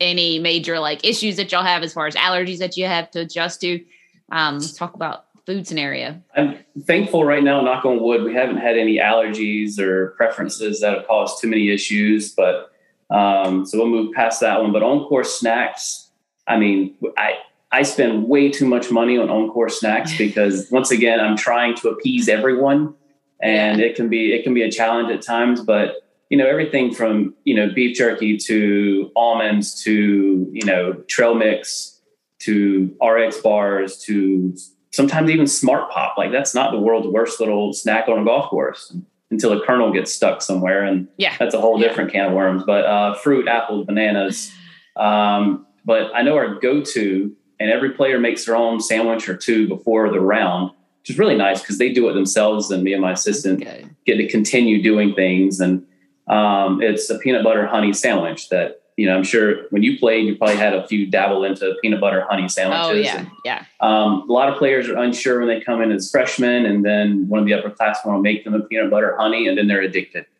[0.00, 3.20] any major like issues that y'all have as far as allergies that you have to
[3.20, 3.84] adjust to?
[4.32, 6.20] Um, let's talk about food scenario?
[6.36, 10.96] I'm thankful right now, knock on wood, we haven't had any allergies or preferences that
[10.96, 12.32] have caused too many issues.
[12.32, 12.70] But
[13.10, 14.72] um, so we'll move past that one.
[14.72, 16.10] But on course snacks,
[16.46, 17.34] I mean, I
[17.72, 21.74] I spend way too much money on on course snacks because once again, I'm trying
[21.76, 22.94] to appease everyone,
[23.42, 25.60] and it can be it can be a challenge at times.
[25.60, 25.96] But
[26.30, 32.00] you know, everything from you know beef jerky to almonds to you know trail mix
[32.40, 34.56] to RX bars to
[34.92, 36.16] sometimes even smart pop.
[36.16, 38.96] Like that's not the world's worst little snack on a golf course
[39.30, 40.84] until a kernel gets stuck somewhere.
[40.84, 41.88] And yeah, that's a whole yeah.
[41.88, 42.62] different can of worms.
[42.64, 44.52] But uh, fruit, apples, bananas.
[44.96, 49.68] Um, but I know our go-to, and every player makes their own sandwich or two
[49.68, 53.02] before the round, which is really nice because they do it themselves, and me and
[53.02, 53.86] my assistant okay.
[54.06, 55.60] get to continue doing things.
[55.60, 55.86] And
[56.30, 60.26] um, it's a peanut butter honey sandwich that you know, I'm sure when you played,
[60.26, 62.86] you probably had a few dabble into peanut butter honey sandwiches.
[62.86, 63.64] Oh yeah, and, yeah.
[63.80, 67.26] Um, a lot of players are unsure when they come in as freshmen, and then
[67.26, 70.26] one of the upperclassmen will make them a peanut butter honey, and then they're addicted.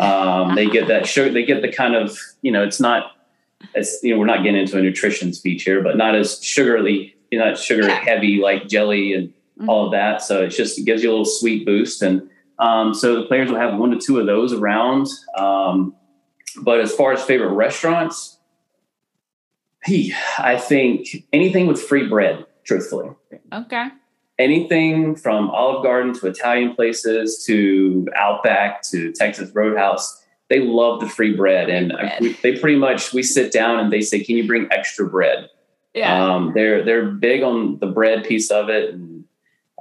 [0.00, 1.30] Um, they get that sugar.
[1.30, 3.12] They get the kind of you know, it's not
[3.74, 7.14] as you know, we're not getting into a nutrition speech here, but not as sugary.
[7.30, 7.94] you know, not sugar yeah.
[7.94, 9.68] heavy like jelly and mm-hmm.
[9.68, 10.22] all of that.
[10.22, 12.28] So it just it gives you a little sweet boost, and
[12.58, 15.08] um, so the players will have one to two of those around.
[15.36, 15.94] Um,
[16.62, 18.38] but as far as favorite restaurants,
[19.84, 23.10] he, I think anything with free bread, truthfully.
[23.52, 23.88] Okay.
[24.38, 31.08] Anything from Olive Garden to Italian places to Outback to Texas Roadhouse, they love the
[31.08, 31.66] free bread.
[31.66, 32.18] Free and bread.
[32.20, 35.48] We, they pretty much, we sit down and they say, can you bring extra bread?
[35.94, 36.34] Yeah.
[36.34, 38.94] Um, they're, they're big on the bread piece of it.
[38.94, 39.11] And,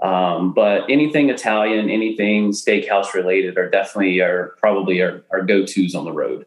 [0.02, 6.06] um, but anything Italian, anything steakhouse related are definitely are probably our, our go-tos on
[6.06, 6.46] the road.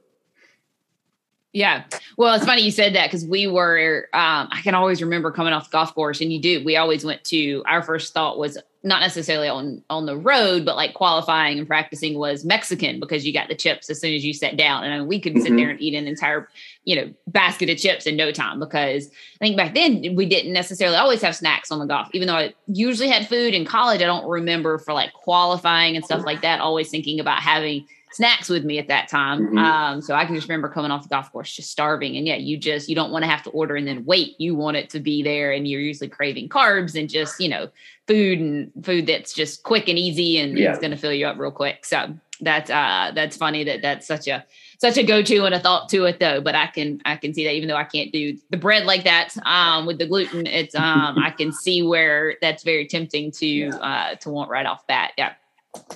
[1.52, 1.84] Yeah.
[2.16, 5.52] Well, it's funny you said that because we were, um, I can always remember coming
[5.52, 8.58] off the golf course and you do, we always went to, our first thought was
[8.82, 13.32] not necessarily on, on the road, but like qualifying and practicing was Mexican because you
[13.32, 14.82] got the chips as soon as you sat down.
[14.82, 15.42] And I mean, we could mm-hmm.
[15.42, 16.48] sit there and eat an entire,
[16.84, 20.52] you know, basket of chips in no time because I think back then we didn't
[20.52, 24.02] necessarily always have snacks on the golf, even though I usually had food in college.
[24.02, 28.48] I don't remember for like qualifying and stuff like that, always thinking about having snacks
[28.48, 29.46] with me at that time.
[29.46, 29.58] Mm-hmm.
[29.58, 32.16] Um, so I can just remember coming off the golf course just starving.
[32.16, 34.40] And yeah, you just you don't want to have to order and then wait.
[34.40, 37.68] You want it to be there, and you're usually craving carbs and just you know
[38.06, 40.70] food and food that's just quick and easy and yeah.
[40.70, 41.84] it's going to fill you up real quick.
[41.84, 44.44] So that's uh that's funny that that's such a
[44.78, 47.44] such a go-to and a thought to it though but i can i can see
[47.44, 50.74] that even though i can't do the bread like that um with the gluten it's
[50.74, 55.12] um i can see where that's very tempting to uh to want right off bat
[55.16, 55.32] yeah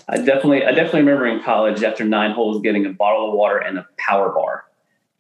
[0.09, 3.59] I definitely, I definitely remember in college after nine holes getting a bottle of water
[3.59, 4.65] and a power bar.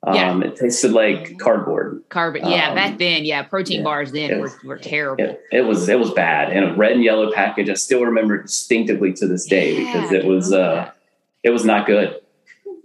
[0.04, 0.48] Um, yeah.
[0.48, 2.02] it tasted like cardboard.
[2.08, 2.48] Carbon.
[2.48, 2.68] Yeah.
[2.68, 3.24] Um, back then.
[3.24, 3.42] Yeah.
[3.42, 5.24] Protein yeah, bars then was, were, were terrible.
[5.24, 7.68] It, it, was, it was bad in a red and yellow package.
[7.68, 10.90] I still remember it distinctively to this day yeah, because it was, uh,
[11.42, 12.20] it was not good.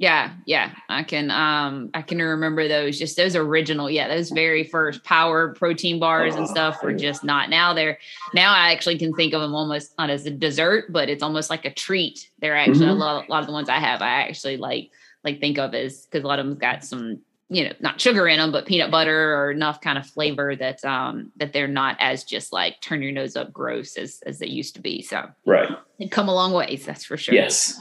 [0.04, 0.72] Yeah, yeah.
[0.89, 5.54] I can um I can remember those just those original, yeah, those very first power
[5.54, 7.97] protein bars and stuff were just not now they're
[8.34, 11.49] now I actually can think of them almost not as a dessert, but it's almost
[11.49, 12.30] like a treat.
[12.39, 13.01] They're actually mm-hmm.
[13.01, 14.91] a, lot, a lot of the ones I have I actually like
[15.24, 18.28] like think of as because a lot of them got some you know not sugar
[18.28, 21.95] in them but peanut butter or enough kind of flavor that um that they're not
[22.01, 25.30] as just like turn your nose up gross as as they used to be so
[25.45, 27.80] right they come a long ways that's for sure yes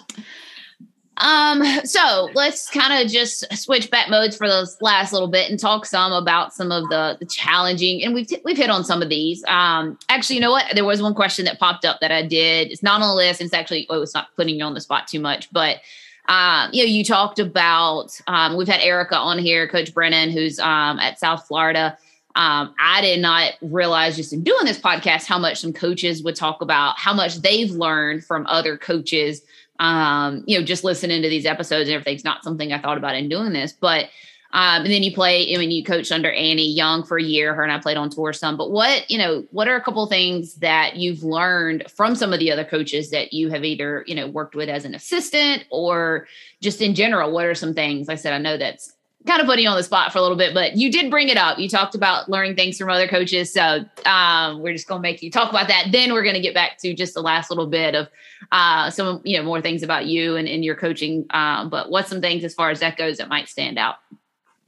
[1.18, 5.58] um, so let's kind of just switch back modes for this last little bit and
[5.58, 9.02] talk some about some of the, the challenging, and we've t- we've hit on some
[9.02, 9.44] of these.
[9.46, 10.64] Um, actually, you know what?
[10.74, 12.70] There was one question that popped up that I did.
[12.70, 13.40] It's not on the list.
[13.40, 15.80] It's actually oh, it's not putting you on the spot too much, but
[16.28, 20.58] um, you know, you talked about um, we've had Erika on here, Coach Brennan, who's
[20.58, 21.98] um at South Florida.
[22.34, 26.34] Um, I did not realize just in doing this podcast how much some coaches would
[26.34, 29.42] talk about how much they've learned from other coaches
[29.82, 33.16] um, you know, just listening to these episodes and everything's not something I thought about
[33.16, 33.72] in doing this.
[33.72, 34.10] But
[34.54, 37.54] um, and then you play, I mean, you coached under Annie Young for a year.
[37.54, 38.56] Her and I played on tour some.
[38.56, 42.38] But what, you know, what are a couple things that you've learned from some of
[42.38, 46.28] the other coaches that you have either, you know, worked with as an assistant or
[46.60, 47.32] just in general?
[47.32, 48.08] What are some things?
[48.10, 48.91] I said, I know that's
[49.26, 51.28] kind of putting you on the spot for a little bit, but you did bring
[51.28, 51.58] it up.
[51.58, 53.52] You talked about learning things from other coaches.
[53.52, 55.88] So um, we're just going to make you talk about that.
[55.92, 58.08] Then we're going to get back to just the last little bit of
[58.50, 61.26] uh, some, you know, more things about you and, and your coaching.
[61.30, 63.96] Um, but what's some things as far as that goes that might stand out?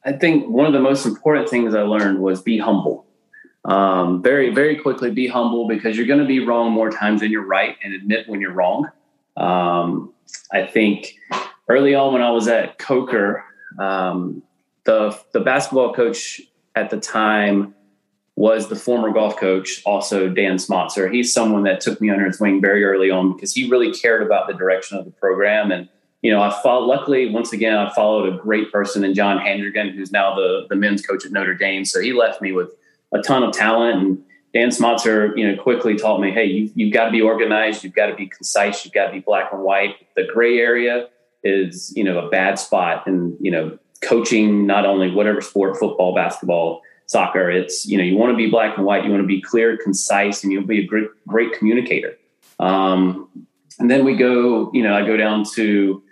[0.05, 3.07] I think one of the most important things I learned was be humble.
[3.65, 7.31] Um, very, very quickly be humble because you're going to be wrong more times than
[7.31, 8.91] you're right and admit when you're wrong.
[9.37, 10.13] Um,
[10.53, 11.17] I think
[11.69, 13.45] early on when I was at Coker,
[13.79, 14.43] um,
[14.85, 16.41] the the basketball coach
[16.75, 17.75] at the time
[18.37, 21.13] was the former golf coach, also Dan Smotzer.
[21.13, 24.23] He's someone that took me under his wing very early on because he really cared
[24.23, 25.71] about the direction of the program.
[25.71, 25.89] And
[26.23, 26.87] you know, I followed.
[26.87, 30.77] Luckily, once again, I followed a great person in John Handrigan, who's now the the
[30.77, 31.85] men's coach at Notre Dame.
[31.85, 32.75] So he left me with
[33.13, 34.25] a ton of talent and.
[34.55, 37.93] Dan Smotzer, you know, quickly taught me, hey, you, you've got to be organized, you've
[37.93, 39.97] got to be concise, you've got to be black and white.
[40.15, 41.09] The gray area
[41.45, 43.07] is, you know, a bad spot.
[43.07, 47.51] And, you know, coaching not only whatever sport, football, basketball, soccer.
[47.51, 49.05] It's you know you want to be black and white.
[49.05, 52.17] You want to be clear, concise, and you'll be a great great communicator.
[52.59, 53.29] Um,
[53.79, 56.03] and then we go, you know, I go down to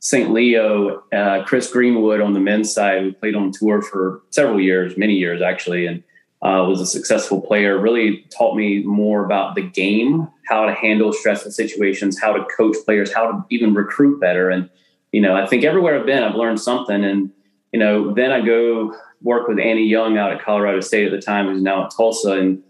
[0.00, 0.32] St.
[0.32, 1.04] Leo.
[1.12, 5.14] Uh, Chris Greenwood on the men's side, who played on tour for several years, many
[5.14, 6.02] years actually, and
[6.44, 7.78] uh, was a successful player.
[7.78, 12.76] Really taught me more about the game, how to handle stressful situations, how to coach
[12.84, 14.68] players, how to even recruit better, and
[15.14, 17.04] you know, I think everywhere I've been, I've learned something.
[17.04, 17.30] And,
[17.72, 21.22] you know, then I go work with Annie Young out at Colorado State at the
[21.22, 22.32] time, who's now at Tulsa.
[22.32, 22.60] And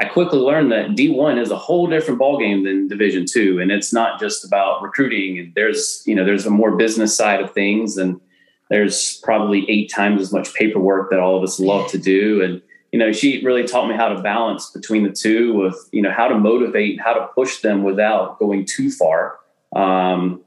[0.00, 3.60] I quickly learned that D1 is a whole different ballgame than Division two.
[3.60, 5.38] And it's not just about recruiting.
[5.38, 7.96] And there's, you know, there's a more business side of things.
[7.96, 8.20] And
[8.68, 12.42] there's probably eight times as much paperwork that all of us love to do.
[12.42, 12.60] And,
[12.92, 16.12] you know, she really taught me how to balance between the two with, you know,
[16.12, 19.38] how to motivate, how to push them without going too far.
[19.74, 20.42] Um,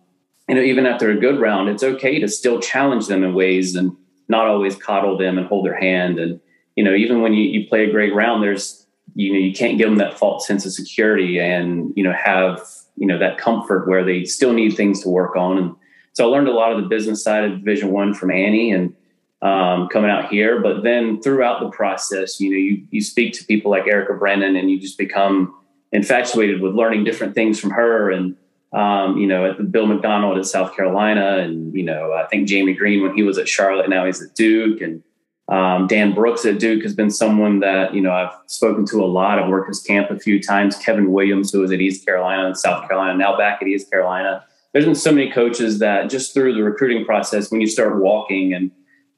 [0.47, 3.75] you know, even after a good round, it's okay to still challenge them in ways
[3.75, 3.97] and
[4.29, 6.19] not always coddle them and hold their hand.
[6.19, 6.39] And,
[6.75, 8.85] you know, even when you, you play a great round, there's,
[9.15, 12.61] you know, you can't give them that false sense of security and, you know, have,
[12.95, 15.57] you know, that comfort where they still need things to work on.
[15.57, 15.75] And
[16.13, 18.93] so I learned a lot of the business side of division one from Annie and,
[19.45, 23.45] um, coming out here, but then throughout the process, you know, you, you speak to
[23.45, 25.55] people like Erika Brennan and you just become
[25.91, 28.35] infatuated with learning different things from her and,
[28.73, 32.47] um, you know, at the Bill McDonald at South Carolina, and you know, I think
[32.47, 35.01] Jamie Green when he was at Charlotte, now he's at Duke, and
[35.47, 39.05] um, Dan Brooks at Duke has been someone that you know I've spoken to a
[39.05, 39.39] lot.
[39.39, 40.75] I've worked his camp a few times.
[40.77, 44.43] Kevin Williams, who was at East Carolina and South Carolina, now back at East Carolina.
[44.73, 48.53] There's been so many coaches that just through the recruiting process, when you start walking,
[48.53, 48.71] and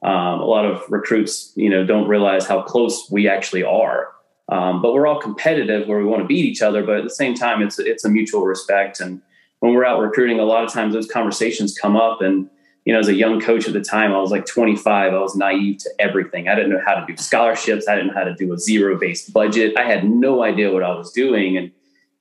[0.03, 4.13] um, a lot of recruits, you know, don't realize how close we actually are.
[4.49, 7.09] Um, but we're all competitive where we want to beat each other, but at the
[7.09, 9.21] same time, it's it's a mutual respect and
[9.59, 12.21] when we're out recruiting, a lot of times those conversations come up.
[12.21, 12.49] And,
[12.85, 15.13] you know, as a young coach at the time, I was like 25.
[15.13, 16.47] I was naive to everything.
[16.47, 17.87] I didn't know how to do scholarships.
[17.87, 19.77] I didn't know how to do a zero based budget.
[19.77, 21.57] I had no idea what I was doing.
[21.57, 21.71] And,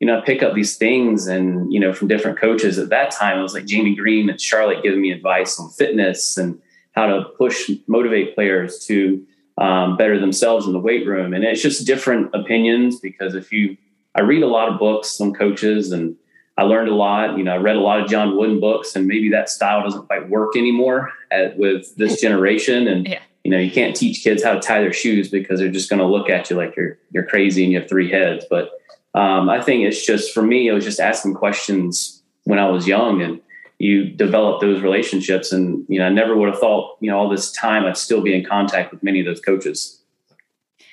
[0.00, 3.10] you know, I pick up these things and, you know, from different coaches at that
[3.10, 6.60] time, it was like Jamie Green and Charlotte giving me advice on fitness and
[6.96, 9.24] how to push, motivate players to
[9.58, 11.34] um, better themselves in the weight room.
[11.34, 13.76] And it's just different opinions because if you,
[14.14, 16.16] I read a lot of books on coaches and,
[16.58, 17.36] I learned a lot.
[17.36, 20.06] You know, I read a lot of John Wooden books, and maybe that style doesn't
[20.06, 22.88] quite work anymore at, with this generation.
[22.88, 23.20] And yeah.
[23.44, 26.00] you know, you can't teach kids how to tie their shoes because they're just going
[26.00, 28.46] to look at you like you're you're crazy and you have three heads.
[28.48, 28.70] But
[29.14, 32.86] um, I think it's just for me, it was just asking questions when I was
[32.86, 33.40] young, and
[33.78, 35.52] you develop those relationships.
[35.52, 38.22] And you know, I never would have thought you know all this time I'd still
[38.22, 40.00] be in contact with many of those coaches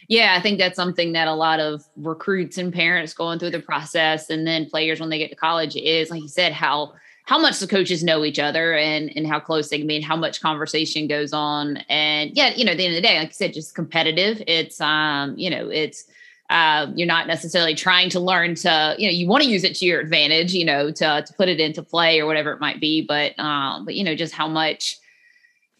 [0.07, 3.59] yeah, I think that's something that a lot of recruits and parents going through the
[3.59, 6.93] process and then players when they get to college is like you said, how
[7.25, 10.05] how much the coaches know each other and and how close they can be and
[10.05, 11.77] how much conversation goes on.
[11.89, 14.43] And yeah, you know, at the end of the day, like you said, just competitive.
[14.45, 16.05] It's um, you know, it's
[16.53, 19.75] uh, you're not necessarily trying to learn to, you know, you want to use it
[19.75, 22.79] to your advantage, you know, to to put it into play or whatever it might
[22.79, 23.01] be.
[23.01, 24.97] But um, but you know, just how much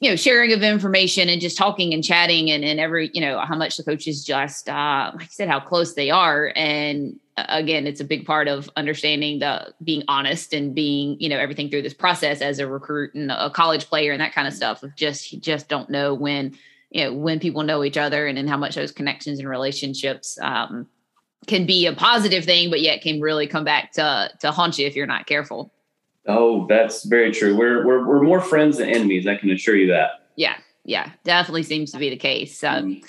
[0.03, 3.39] you know, sharing of information and just talking and chatting and, and every, you know,
[3.39, 6.51] how much the coaches just, uh, like I said, how close they are.
[6.57, 11.30] And uh, again, it's a big part of understanding the being honest and being, you
[11.30, 14.45] know, everything through this process as a recruit and a college player and that kind
[14.45, 16.57] of stuff of just, you just don't know when,
[16.94, 20.38] you know, when people know each other and, and how much those connections and relationships,
[20.41, 20.88] um,
[21.48, 24.88] can be a positive thing, but yet can really come back to, to haunt you
[24.88, 25.74] if you're not careful.
[26.26, 27.58] Oh, that's very true.
[27.58, 29.28] We're we're we're more friends than enemies.
[29.28, 30.28] I can assure you that.
[30.38, 32.64] Yeah, yeah, definitely seems to be the case.
[32.64, 33.02] Um,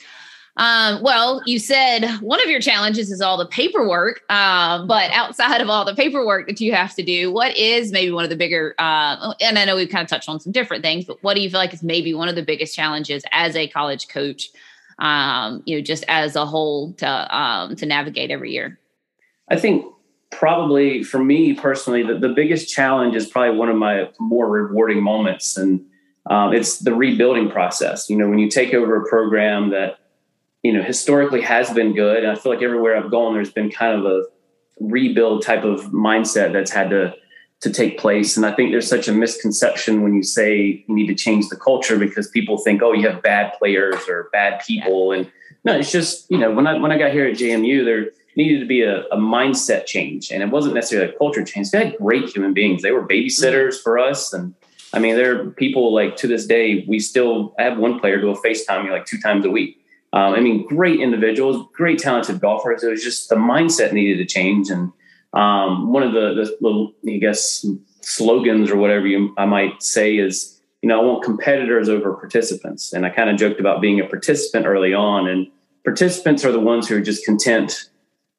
[0.57, 5.61] Um, well, you said one of your challenges is all the paperwork, um, but outside
[5.61, 8.37] of all the paperwork that you have to do, what is maybe one of the
[8.37, 8.75] bigger?
[8.79, 11.41] Uh, and I know we've kind of touched on some different things, but what do
[11.41, 14.51] you feel like is maybe one of the biggest challenges as a college coach?
[15.01, 18.79] Um, you know, just as a whole to um, to navigate every year.
[19.49, 19.85] I think
[20.31, 25.03] probably for me personally, the, the biggest challenge is probably one of my more rewarding
[25.03, 25.85] moments, and
[26.31, 28.09] um, it's the rebuilding process.
[28.09, 29.99] You know, when you take over a program that
[30.65, 32.25] you know, historically has been good.
[32.25, 34.25] And I feel like everywhere I've gone, there's been kind of a
[34.81, 37.15] rebuild type of mindset that's had to
[37.61, 38.37] to take place.
[38.37, 41.57] And I think there's such a misconception when you say you need to change the
[41.57, 45.13] culture because people think, oh, you have bad players or bad people.
[45.13, 45.31] And
[45.65, 48.61] no, it's just, you know, when I when I got here at JMU, there needed
[48.61, 50.31] to be a, a mindset change.
[50.31, 51.71] And it wasn't necessarily a culture change.
[51.71, 52.81] They had great human beings.
[52.81, 54.33] They were babysitters for us.
[54.33, 54.55] And
[54.95, 58.19] I mean, there are people like to this day, we still I have one player
[58.19, 59.84] who will FaceTime me like two times a week
[60.15, 62.85] um, I mean, great individuals, great talented golfers.
[62.85, 64.71] It was just the mindset needed to change.
[64.71, 64.93] And
[65.33, 67.67] um, one of the, the little, I guess,
[68.01, 72.93] slogans or whatever you, I might say is, you know, I want competitors over participants.
[72.93, 75.27] And I kind of joked about being a participant early on.
[75.27, 75.49] And
[75.83, 77.91] participants are the ones who are just content,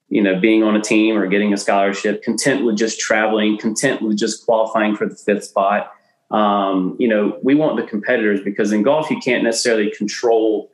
[0.07, 4.01] you know, being on a team or getting a scholarship, content with just traveling, content
[4.01, 5.91] with just qualifying for the fifth spot.
[6.31, 10.71] Um, you know, we want the competitors because in golf, you can't necessarily control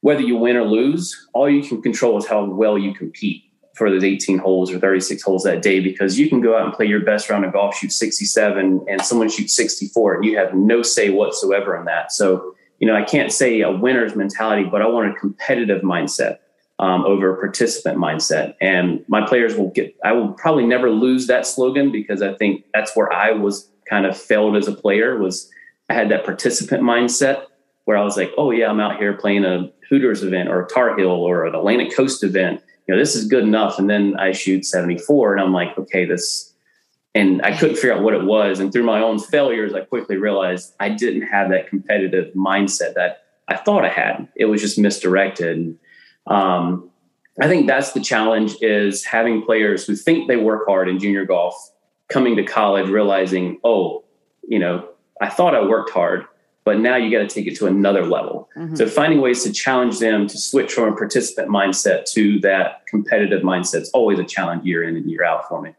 [0.00, 3.42] whether you win or lose, all you can control is how well you compete
[3.74, 6.72] for those 18 holes or 36 holes that day because you can go out and
[6.72, 10.54] play your best round of golf, shoot 67, and someone shoots 64, and you have
[10.54, 12.10] no say whatsoever in that.
[12.10, 16.38] So, you know, I can't say a winner's mentality, but I want a competitive mindset
[16.78, 18.54] um, over a participant mindset.
[18.60, 22.64] And my players will get, I will probably never lose that slogan because I think
[22.72, 25.50] that's where I was kind of failed as a player was
[25.88, 27.44] I had that participant mindset
[27.84, 30.68] where I was like, oh yeah, I'm out here playing a Hooters event or a
[30.68, 32.62] Tar Heel or an Atlantic Coast event.
[32.86, 33.78] You know, this is good enough.
[33.78, 36.52] And then I shoot 74 and I'm like, okay, this,
[37.14, 38.60] and I couldn't figure out what it was.
[38.60, 43.24] And through my own failures, I quickly realized I didn't have that competitive mindset that
[43.48, 44.28] I thought I had.
[44.36, 45.78] It was just misdirected.
[46.26, 46.90] Um,
[47.40, 51.24] I think that's the challenge is having players who think they work hard in junior
[51.24, 51.54] golf
[52.08, 54.04] coming to college realizing, oh,
[54.48, 54.88] you know,
[55.20, 56.26] I thought I worked hard,
[56.66, 58.50] but now you got to take it to another level.
[58.56, 58.74] Mm-hmm.
[58.74, 63.42] So finding ways to challenge them to switch from a participant mindset to that competitive
[63.42, 65.74] mindset is always a challenge year in and year out for me.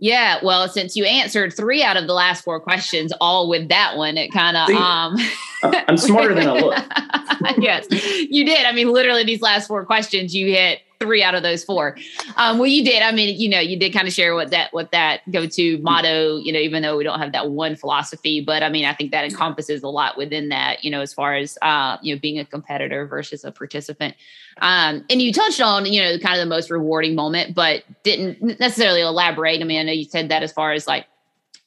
[0.00, 3.96] Yeah, well, since you answered three out of the last four questions, all with that
[3.96, 5.16] one, it kind of um
[5.62, 7.58] I'm smarter than I look.
[7.62, 7.86] yes,
[8.28, 8.66] you did.
[8.66, 11.96] I mean, literally these last four questions, you hit three out of those four.
[12.36, 13.02] Um, well, you did.
[13.02, 15.78] I mean, you know, you did kind of share what that what that go to
[15.78, 16.36] motto.
[16.36, 19.10] You know, even though we don't have that one philosophy, but I mean, I think
[19.12, 20.84] that encompasses a lot within that.
[20.84, 24.14] You know, as far as uh, you know, being a competitor versus a participant.
[24.60, 28.60] Um, and you touched on you know kind of the most rewarding moment, but didn't
[28.60, 29.60] necessarily elaborate.
[29.62, 31.06] I mean, I know you said that as far as like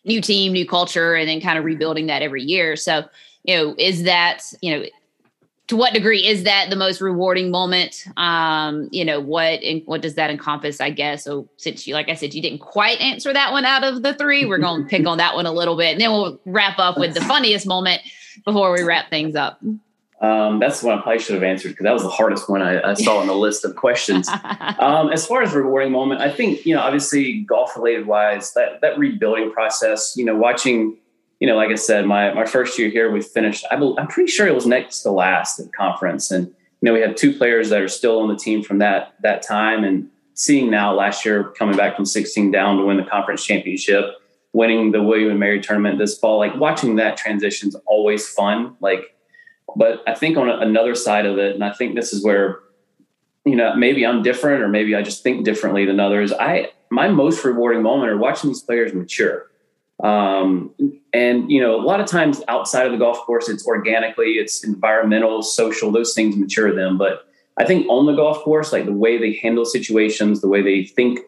[0.06, 2.76] new team, new culture, and then kind of rebuilding that every year.
[2.76, 3.06] So,
[3.46, 4.86] you know, is that you know
[5.68, 10.02] to what degree is that the most rewarding moment um you know what and what
[10.02, 13.32] does that encompass i guess so since you like i said you didn't quite answer
[13.32, 15.78] that one out of the three we're going to pick on that one a little
[15.78, 18.02] bit and then we'll wrap up with the funniest moment
[18.46, 19.62] before we wrap things up
[20.22, 22.62] um, that's the one I probably should have answered because that was the hardest one
[22.62, 24.30] I, I saw on the list of questions.
[24.80, 28.82] Um, as far as rewarding moment, I think you know, obviously golf related wise, that
[28.82, 30.14] that rebuilding process.
[30.16, 30.98] You know, watching
[31.44, 33.66] you know, like I said, my my first year here, we finished.
[33.70, 37.02] I am pretty sure it was next to last at conference, and you know, we
[37.02, 40.72] have two players that are still on the team from that that time, and seeing
[40.72, 44.06] now last year coming back from 16 down to win the conference championship,
[44.54, 48.78] winning the William and Mary tournament this fall, like watching that transition is always fun.
[48.80, 49.14] Like,
[49.76, 52.60] but I think on another side of it, and I think this is where
[53.44, 56.32] you know maybe I'm different, or maybe I just think differently than others.
[56.32, 59.50] I my most rewarding moment are watching these players mature
[60.02, 60.74] um,
[61.14, 64.64] and you know, a lot of times outside of the golf course, it's organically, it's
[64.64, 66.98] environmental, social, those things mature them.
[66.98, 67.28] But
[67.58, 70.86] I think on the golf course, like the way they handle situations, the way they
[70.86, 71.20] think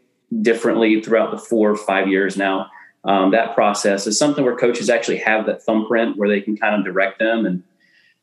[0.42, 2.68] differently throughout the four or five years now,
[3.04, 6.76] um, that process is something where coaches actually have that thumbprint where they can kind
[6.76, 7.46] of direct them.
[7.46, 7.64] And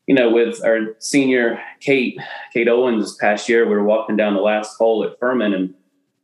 [0.07, 2.19] you know, with our senior Kate,
[2.51, 5.73] Kate Owens this past year, we were walking down the last hole at Furman and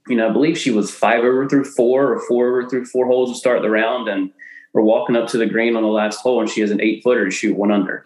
[0.09, 3.05] you know, I believe she was five over through four or four over through four
[3.05, 4.09] holes to start the round.
[4.09, 4.31] And
[4.73, 7.03] we're walking up to the green on the last hole and she has an eight
[7.03, 8.05] footer to shoot one under.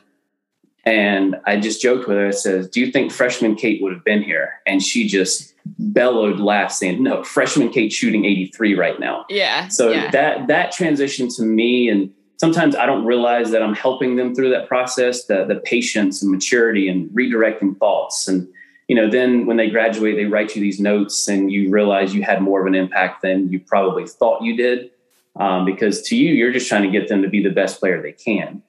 [0.86, 2.28] And I just joked with her.
[2.28, 4.62] I says, Do you think freshman Kate would have been here?
[4.68, 9.26] And she just bellowed, laughed, saying, No, freshman Kate shooting 83 right now.
[9.30, 9.70] Yeah.
[9.70, 10.12] So yeah.
[10.12, 14.50] that that transition to me and sometimes I don't realize that I'm helping them through
[14.50, 18.28] that process, the the patience and maturity and redirecting thoughts.
[18.28, 18.50] And
[18.88, 22.24] you know, then when they graduate, they write you these notes, and you realize you
[22.24, 24.92] had more of an impact than you probably thought you did.
[25.36, 28.02] Um, because to you, you're just trying to get them to be the best player
[28.02, 28.62] they can.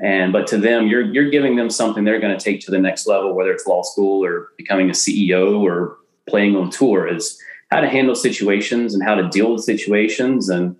[0.00, 2.78] And but to them, you're you're giving them something they're going to take to the
[2.78, 5.98] next level, whether it's law school or becoming a CEO or
[6.28, 7.38] playing on tour, is
[7.70, 10.76] how to handle situations and how to deal with situations and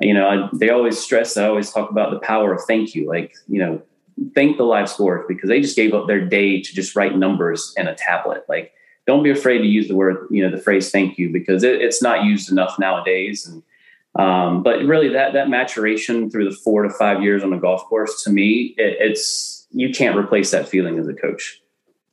[0.00, 3.06] you know, I, they always stress, I always talk about the power of thank you.
[3.06, 3.82] Like, you know,
[4.34, 7.72] thank the live score because they just gave up their day to just write numbers
[7.76, 8.44] in a tablet.
[8.48, 8.72] Like,
[9.06, 11.80] don't be afraid to use the word, you know, the phrase thank you because it,
[11.80, 13.46] it's not used enough nowadays.
[13.46, 13.62] And,
[14.22, 17.84] um, but really that, that maturation through the four to five years on the golf
[17.84, 21.60] course, to me, it, it's, you can't replace that feeling as a coach.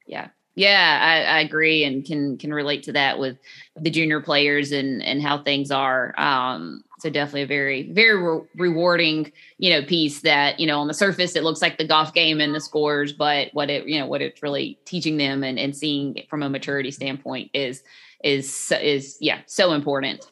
[0.08, 0.30] Yeah.
[0.56, 3.38] Yeah, I, I, agree and can can relate to that with
[3.80, 6.14] the junior players and and how things are.
[6.18, 10.88] Um, so definitely a very very re- rewarding you know piece that you know on
[10.88, 14.00] the surface it looks like the golf game and the scores but what it you
[14.00, 17.84] know what it's really teaching them and, and seeing from a maturity standpoint is
[18.24, 20.30] is is yeah so important.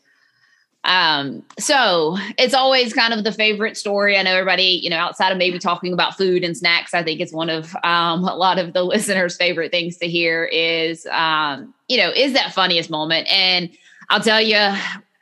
[0.83, 4.17] Um so it's always kind of the favorite story.
[4.17, 7.19] I know everybody you know outside of maybe talking about food and snacks i think
[7.19, 11.73] it's one of um a lot of the listeners favorite things to hear is um
[11.89, 13.27] you know is that funniest moment?
[13.31, 13.69] And
[14.09, 14.73] I'll tell you,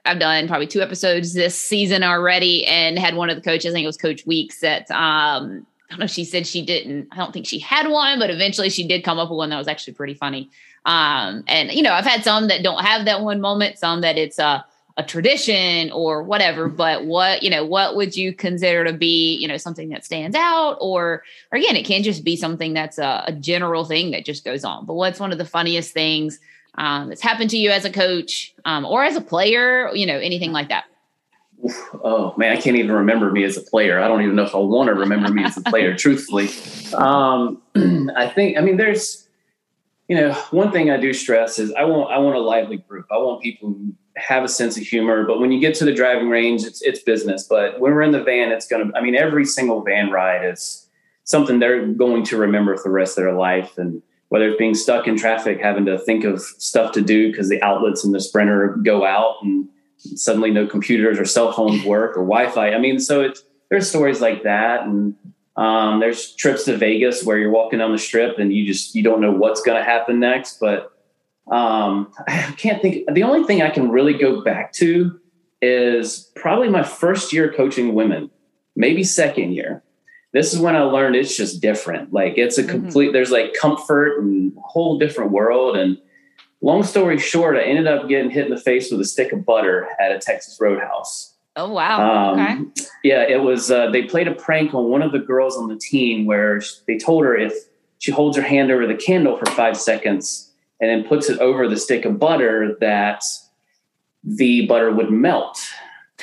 [0.05, 3.73] I've done probably two episodes this season already and had one of the coaches, I
[3.73, 7.17] think it was Coach Weeks, that um, I don't know, she said she didn't, I
[7.17, 9.67] don't think she had one, but eventually she did come up with one that was
[9.67, 10.49] actually pretty funny.
[10.85, 14.17] Um, and, you know, I've had some that don't have that one moment, some that
[14.17, 14.63] it's a,
[14.97, 19.47] a tradition or whatever, but what, you know, what would you consider to be, you
[19.47, 23.25] know, something that stands out or, or again, it can just be something that's a,
[23.27, 24.85] a general thing that just goes on.
[24.85, 26.39] But what's one of the funniest things
[26.77, 30.17] um, that's happened to you as a coach um, or as a player, you know,
[30.17, 30.85] anything like that?
[32.03, 33.99] Oh man, I can't even remember me as a player.
[33.99, 36.49] I don't even know if I want to remember me as a player, truthfully.
[36.93, 37.61] Um,
[38.15, 39.27] I think, I mean, there's,
[40.07, 43.07] you know, one thing I do stress is I want, I want a lively group.
[43.11, 45.93] I want people who have a sense of humor, but when you get to the
[45.93, 47.47] driving range, it's, it's business.
[47.49, 50.45] But when we're in the van, it's going to, I mean, every single van ride
[50.45, 50.87] is
[51.23, 53.77] something they're going to remember for the rest of their life.
[53.77, 57.49] And, whether it's being stuck in traffic, having to think of stuff to do because
[57.49, 59.67] the outlets in the sprinter go out and
[59.97, 62.71] suddenly no computers or cell phones work or Wi-Fi.
[62.71, 65.15] I mean, so it's there's stories like that, and
[65.55, 69.03] um, there's trips to Vegas where you're walking down the strip and you just you
[69.03, 70.59] don't know what's going to happen next.
[70.59, 70.91] But
[71.51, 73.05] um, I can't think.
[73.13, 75.19] The only thing I can really go back to
[75.61, 78.29] is probably my first year coaching women,
[78.75, 79.83] maybe second year
[80.35, 82.11] this is when I learned it's just different.
[82.11, 82.71] Like it's a mm-hmm.
[82.71, 83.13] complete, mm-hmm.
[83.13, 85.77] there's like comfort and a whole different world.
[85.77, 85.97] And
[86.61, 89.45] long story short, I ended up getting hit in the face with a stick of
[89.45, 91.33] butter at a Texas Roadhouse.
[91.55, 92.33] Oh wow!
[92.33, 92.87] Um, okay.
[93.05, 93.71] Yeah, it was.
[93.71, 96.97] Uh, they played a prank on one of the girls on the team where they
[96.97, 97.53] told her if
[97.99, 101.69] she holds her hand over the candle for five seconds and then puts it over
[101.69, 103.23] the stick of butter, that
[104.21, 105.57] the butter would melt.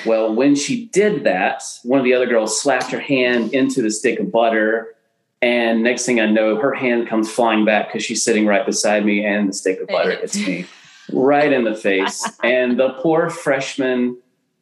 [0.07, 3.90] Well, when she did that, one of the other girls slapped her hand into the
[3.90, 4.95] stick of butter.
[5.40, 9.05] And next thing I know, her hand comes flying back because she's sitting right beside
[9.05, 10.66] me, and the stick of butter hits me
[11.12, 12.26] right in the face.
[12.45, 14.16] and the poor freshman,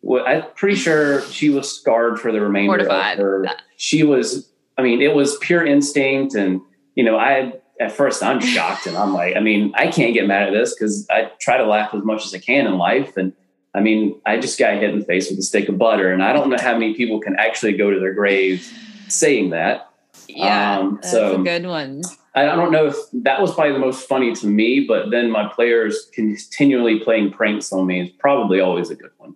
[0.08, 3.18] I'm pretty sure she was scarred for the remainder Mortified.
[3.18, 3.46] of her.
[3.76, 6.34] She was, I mean, it was pure instinct.
[6.34, 6.60] And,
[6.94, 10.26] you know, I, at first, I'm shocked and I'm like, I mean, I can't get
[10.26, 13.16] mad at this because I try to laugh as much as I can in life.
[13.16, 13.34] And,
[13.74, 16.22] I mean, I just got hit in the face with a stick of butter, and
[16.22, 18.66] I don't know how many people can actually go to their grave
[19.08, 19.90] saying that.
[20.28, 22.02] Yeah, um, that's so a good one.
[22.34, 25.48] I don't know if that was probably the most funny to me, but then my
[25.48, 29.34] players continually playing pranks on me is probably always a good one.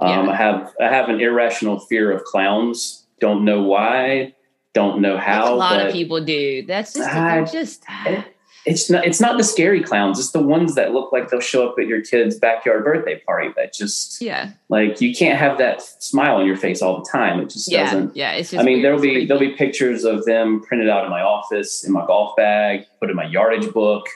[0.00, 0.32] Um, yeah.
[0.32, 3.06] I have I have an irrational fear of clowns.
[3.20, 4.34] Don't know why.
[4.74, 5.54] Don't know how.
[5.54, 6.64] a lot of people do.
[6.66, 7.84] That's just I, just.
[8.04, 8.35] It,
[8.66, 11.68] it's not it's not the scary clowns it's the ones that look like they'll show
[11.68, 14.50] up at your kid's backyard birthday party that just yeah.
[14.68, 17.84] like you can't have that smile on your face all the time it just yeah,
[17.84, 21.04] doesn't yeah it's just i mean there'll be there'll be pictures of them printed out
[21.04, 24.06] in my office in my golf bag put in my yardage book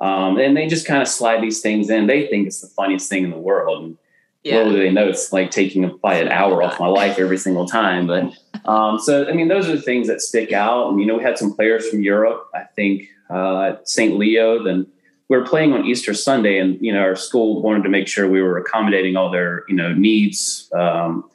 [0.00, 3.08] um, and they just kind of slide these things in they think it's the funniest
[3.08, 3.98] thing in the world and
[4.42, 4.56] yeah.
[4.56, 7.68] little do they know it's like taking probably an hour off my life every single
[7.68, 8.32] time but
[8.64, 11.22] um, so i mean those are the things that stick out and you know we
[11.22, 14.16] had some players from europe i think uh, at St.
[14.16, 14.62] Leo.
[14.62, 14.86] Then
[15.28, 18.28] we were playing on Easter Sunday, and you know our school wanted to make sure
[18.28, 20.70] we were accommodating all their you know needs.
[20.72, 21.28] Um,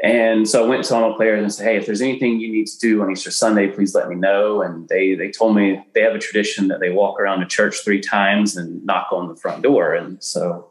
[0.00, 2.52] and so I went to all my players and said, "Hey, if there's anything you
[2.52, 5.84] need to do on Easter Sunday, please let me know." And they they told me
[5.94, 9.28] they have a tradition that they walk around the church three times and knock on
[9.28, 9.94] the front door.
[9.94, 10.68] And so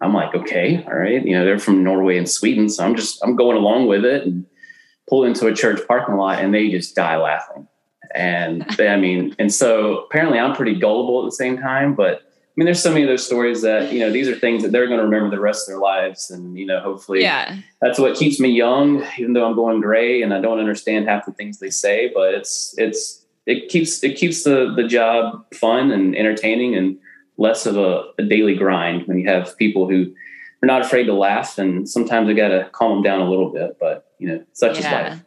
[0.00, 3.22] I'm like, "Okay, all right." You know, they're from Norway and Sweden, so I'm just
[3.24, 4.24] I'm going along with it.
[4.24, 4.44] And
[5.08, 7.66] pull into a church parking lot and they just die laughing.
[8.14, 12.22] And they, I mean, and so apparently I'm pretty gullible at the same time, but
[12.22, 14.72] I mean, there's so many of those stories that, you know, these are things that
[14.72, 16.28] they're going to remember the rest of their lives.
[16.28, 17.56] And, you know, hopefully yeah.
[17.80, 21.24] that's what keeps me young, even though I'm going gray and I don't understand half
[21.24, 25.92] the things they say, but it's, it's, it keeps, it keeps the, the job fun
[25.92, 26.98] and entertaining and
[27.36, 30.12] less of a, a daily grind when you have people who
[30.60, 31.58] are not afraid to laugh.
[31.58, 34.80] And sometimes I got to calm them down a little bit, but you know, such
[34.80, 35.10] yeah.
[35.10, 35.24] is life.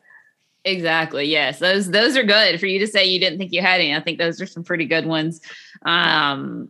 [0.64, 1.26] Exactly.
[1.26, 1.59] Yes.
[1.59, 3.95] Those those are good for you to say you didn't think you had any.
[3.95, 5.41] I think those are some pretty good ones.
[5.84, 6.70] Um,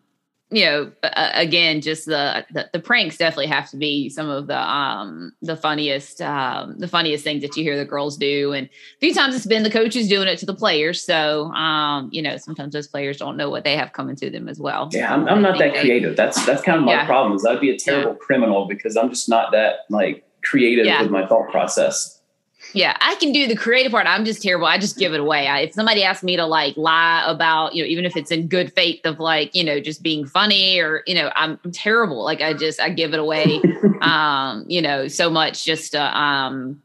[0.53, 4.47] you know, uh, again, just the, the, the pranks definitely have to be some of
[4.47, 8.51] the um the funniest um the funniest things that you hear the girls do.
[8.53, 11.03] And a few times it's been the coaches doing it to the players.
[11.03, 14.47] So um, you know, sometimes those players don't know what they have coming to them
[14.47, 14.89] as well.
[14.91, 16.11] Yeah, I'm, I'm not that creative.
[16.11, 17.05] They, that's that's kind of my yeah.
[17.05, 17.35] problem.
[17.35, 18.17] Is I'd be a terrible yeah.
[18.19, 21.01] criminal because I'm just not that like creative yeah.
[21.01, 22.20] with my thought process.
[22.73, 24.07] Yeah, I can do the creative part.
[24.07, 24.67] I'm just terrible.
[24.67, 25.47] I just give it away.
[25.47, 28.47] I, if somebody asks me to like lie about, you know, even if it's in
[28.47, 32.23] good faith of like, you know, just being funny or, you know, I'm, terrible.
[32.23, 33.61] Like I just, I give it away,
[34.01, 36.81] um, you know, so much just to, um,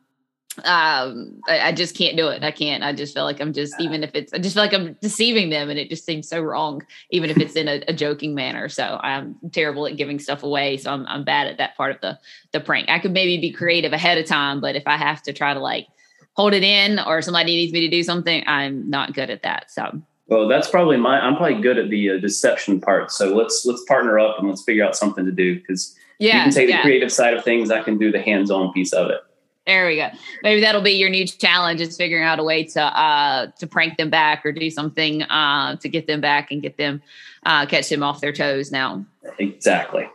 [0.64, 2.42] um I, I, just can't do it.
[2.42, 2.82] I can't.
[2.82, 5.50] I just feel like i'm just even if it's i just feel like i'm deceiving
[5.50, 8.68] them and it just seems so wrong even if it's in a, a joking manner.
[8.68, 10.76] So i'm terrible at giving stuff away.
[10.76, 12.18] So I'm, I'm bad at that part of the
[12.52, 12.88] the prank.
[12.88, 15.60] I could maybe be creative ahead of time but if i have to try to
[15.60, 15.86] like
[16.34, 19.70] hold it in or somebody needs me to do something i'm not good at that.
[19.70, 20.02] So.
[20.28, 23.12] Well that's probably my i'm probably good at the uh, deception part.
[23.12, 26.42] So let's let's partner up and let's figure out something to do because yeah, you
[26.44, 26.78] can take yeah.
[26.78, 27.70] the creative side of things.
[27.70, 29.20] I can do the hands-on piece of it
[29.66, 30.08] there we go.
[30.42, 33.96] Maybe that'll be your new challenge is figuring out a way to uh to prank
[33.96, 37.02] them back or do something uh to get them back and get them
[37.44, 39.04] uh catch them off their toes now.
[39.38, 40.08] Exactly.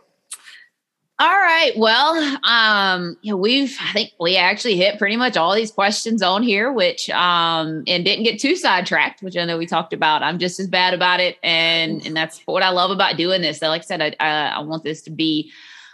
[1.18, 1.70] All right.
[1.76, 6.42] Well, um, know, we've I think we actually hit pretty much all these questions on
[6.42, 10.22] here, which um and didn't get too sidetracked, which I know we talked about.
[10.22, 13.58] I'm just as bad about it, and and that's what I love about doing this.
[13.58, 15.52] So like I said, I I, I want this to be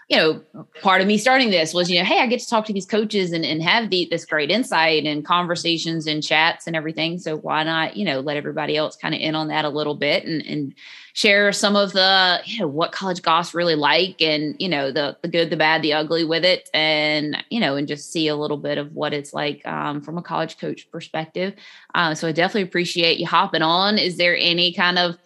[0.08, 0.42] you know,
[0.80, 2.86] part of me starting this was, you know, hey, I get to talk to these
[2.86, 7.18] coaches and, and have the, this great insight and conversations and chats and everything.
[7.18, 9.94] So why not, you know, let everybody else kind of in on that a little
[9.94, 10.74] bit and, and
[11.12, 15.18] share some of the, you know, what college goss really like and, you know, the,
[15.20, 16.70] the good, the bad, the ugly with it.
[16.72, 20.16] And, you know, and just see a little bit of what it's like um, from
[20.16, 21.52] a college coach perspective.
[21.94, 23.98] Uh, so I definitely appreciate you hopping on.
[23.98, 25.18] Is there any kind of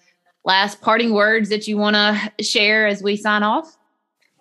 [0.45, 3.77] last parting words that you want to share as we sign off?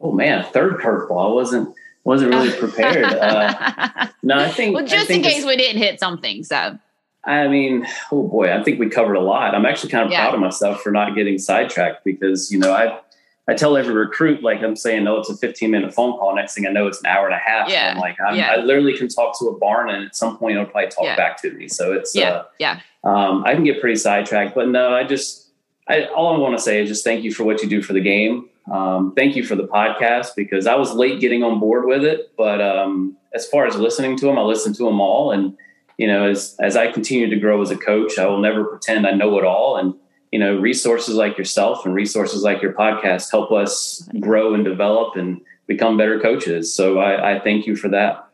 [0.02, 1.32] Oh man, third curveball.
[1.32, 3.06] I wasn't wasn't really prepared.
[3.06, 6.44] Uh, no, I think well, just think in case we didn't hit something.
[6.44, 6.78] So,
[7.24, 9.56] I mean, oh boy, I think we covered a lot.
[9.56, 10.22] I'm actually kind of yeah.
[10.22, 13.00] proud of myself for not getting sidetracked because you know I
[13.48, 16.36] I tell every recruit like I'm saying, no, it's a 15 minute phone call.
[16.36, 17.70] Next thing I know, it's an hour and a half.
[17.70, 17.92] Yeah.
[17.94, 18.52] I'm like, I'm, yeah.
[18.52, 21.16] I literally can talk to a barn, and at some point, it'll probably talk yeah.
[21.16, 21.68] back to me.
[21.68, 22.80] So it's yeah, uh, yeah.
[23.04, 25.50] Um, I can get pretty sidetracked, but no, I just
[25.88, 27.94] I, all I want to say is just thank you for what you do for
[27.94, 28.48] the game.
[28.72, 32.32] Um, thank you for the podcast because I was late getting on board with it,
[32.38, 35.58] but um, as far as listening to them, I listen to them all, and
[35.98, 39.06] you know, as as I continue to grow as a coach, I will never pretend
[39.06, 39.94] I know it all, and
[40.32, 45.18] you know, resources like yourself and resources like your podcast help us grow and develop
[45.18, 46.74] and become better coaches.
[46.74, 48.31] So I, I thank you for that.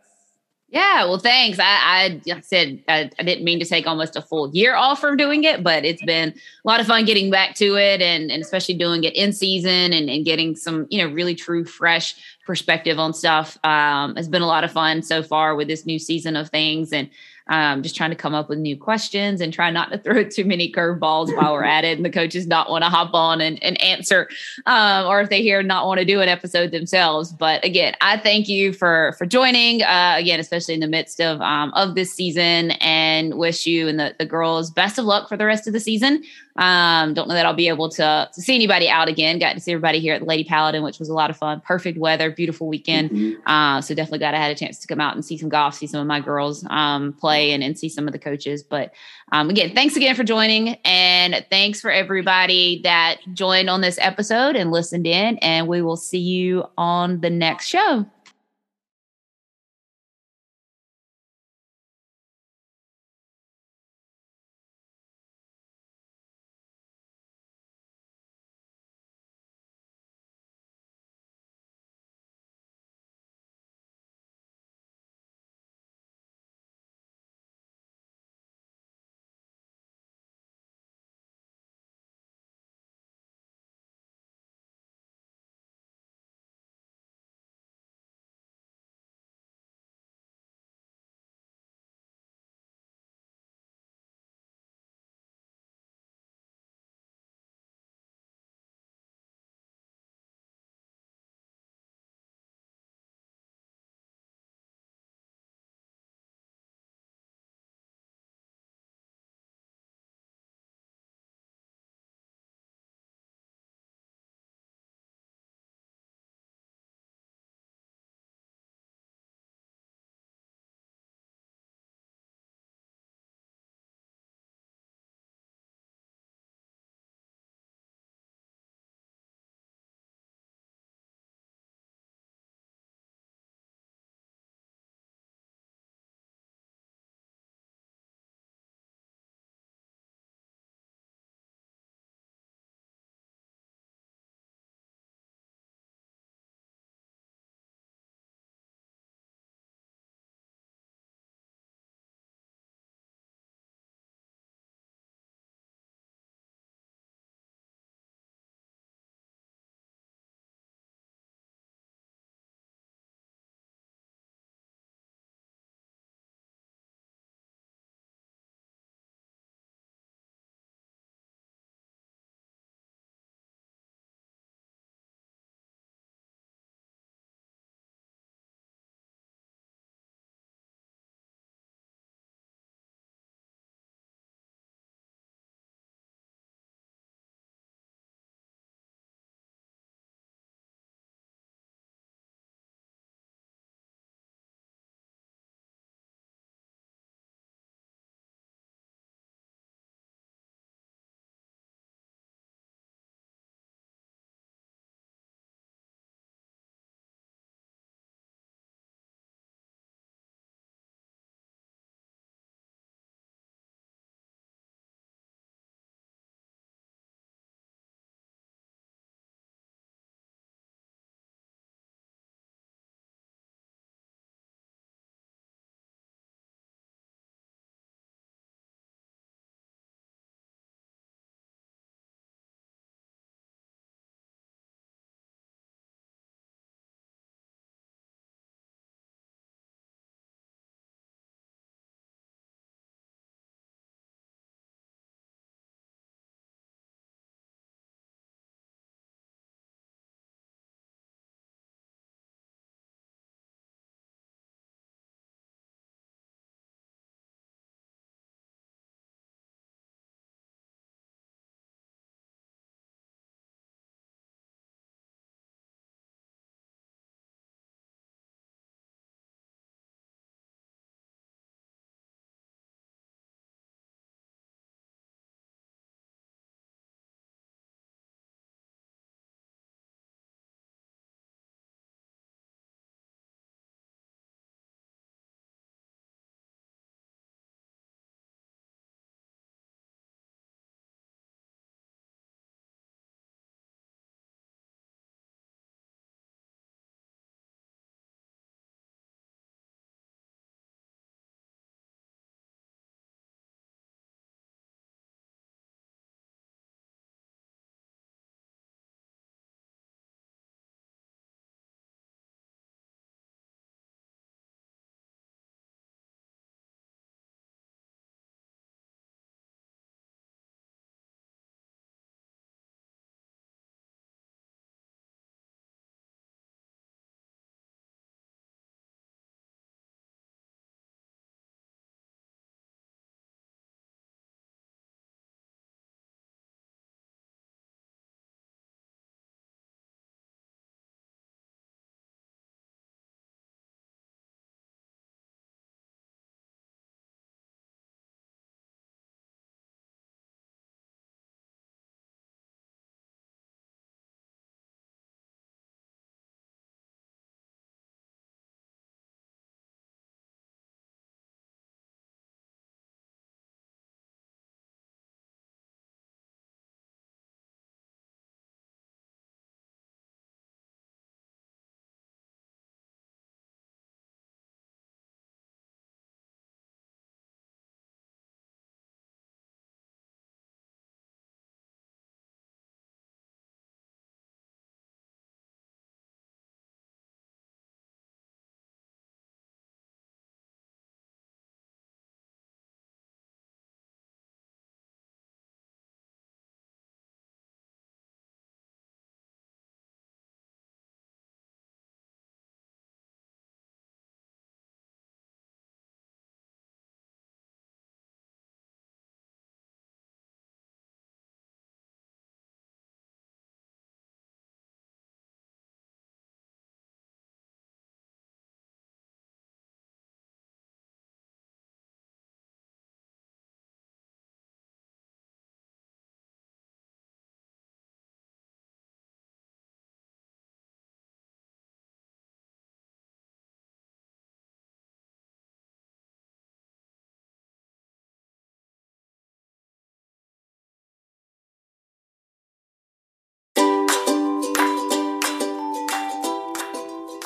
[0.70, 1.60] Yeah, well, thanks.
[1.62, 5.16] I, I said I, I, didn't mean to take almost a full year off from
[5.16, 8.44] doing it, but it's been a lot of fun getting back to it, and, and
[8.44, 12.16] especially doing it in season and, and getting some you know really true fresh
[12.46, 13.58] perspective on stuff.
[13.64, 16.92] Um, has been a lot of fun so far with this new season of things,
[16.92, 17.10] and
[17.50, 20.46] um, just trying to come up with new questions and try not to throw too
[20.46, 21.98] many curveballs while we're at it.
[21.98, 24.30] And the coaches not want to hop on and, and answer,
[24.66, 27.32] um, or if they hear not want to do an episode themselves.
[27.32, 29.84] But again, I thank you for for joining.
[29.84, 34.00] Uh, again, especially in the midst of um, of this season, and wish you and
[34.00, 36.24] the the girls best of luck for the rest of the season.
[36.58, 39.40] Um, don't know that I'll be able to, to see anybody out again.
[39.40, 41.62] Got to see everybody here at the Lady Paladin, which was a lot of fun.
[41.62, 43.12] Perfect weather, beautiful weekend.
[43.12, 43.48] Mm-hmm.
[43.48, 45.76] Uh, so definitely glad I had a chance to come out and see some golf,
[45.76, 48.64] see some of my girls um, play, and, and see some of the coaches.
[48.64, 48.94] But
[49.32, 54.56] um, again, thanks again for joining, and thanks for everybody that joined on this episode
[54.56, 55.38] and listened in.
[55.40, 58.06] And we will see you on the next show.